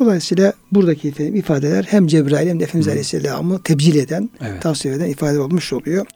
[0.00, 4.62] Dolayısıyla buradaki efendim ifadeler hem Cebrail hem de Efendimiz Aleyhisselam'ı tebcil eden, Evet.
[4.62, 6.06] tavsiye eden ifade olmuş oluyor.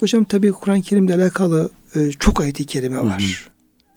[0.00, 3.50] Hocam tabii Kur'an-ı Kerim'le alakalı e, çok ayet-i kerime var.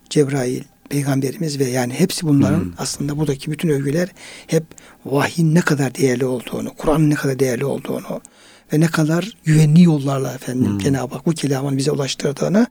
[0.10, 4.10] Cebrail, Peygamberimiz ve yani hepsi bunların aslında buradaki bütün övgüler
[4.48, 4.64] hep
[5.06, 8.22] vahyin ne kadar değerli olduğunu, Kur'an'ın ne kadar değerli olduğunu
[8.74, 12.68] ve ne kadar güvenli yollarla efendim Cenab-ı Hak bu kelamın bize ulaştırdığını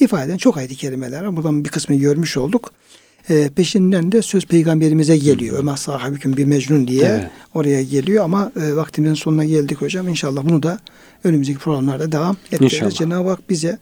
[0.00, 1.36] ifade eden çok ayet-i kerimeler var.
[1.36, 2.72] Buradan bir kısmını görmüş olduk.
[3.30, 5.58] E, peşinden de söz peygamberimize geliyor.
[5.58, 7.30] Ömer sahabüküm bir mecnun diye Evet.
[7.54, 10.08] oraya geliyor ama e, vaktimizin sonuna geldik hocam.
[10.08, 10.78] İnşallah bunu da
[11.24, 12.94] önümüzdeki programlarda devam edeceğiz.
[12.94, 13.78] Cenab-ı Hak bize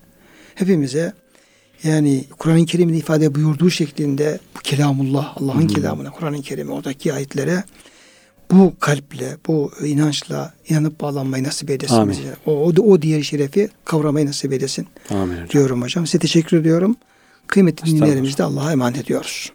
[0.55, 1.13] hepimize
[1.85, 7.65] yani Kur'an-ı Kerim'in ifade buyurduğu şeklinde bu kelamullah, Allah'ın kelamına, Kur'an-ı Kerim'e, oradaki ayetlere
[8.51, 12.11] bu kalple, bu inançla inanıp bağlanmayı nasip eylesin Amin.
[12.19, 12.37] bize.
[12.47, 15.49] O, o, o diğer şerefi kavramayı nasip eylesin Amin hocam.
[15.49, 16.07] diyorum hocam.
[16.07, 16.97] Size teşekkür ediyorum.
[17.47, 19.53] Kıymetli dinleyenlerimizi de Allah'a emanet ediyoruz.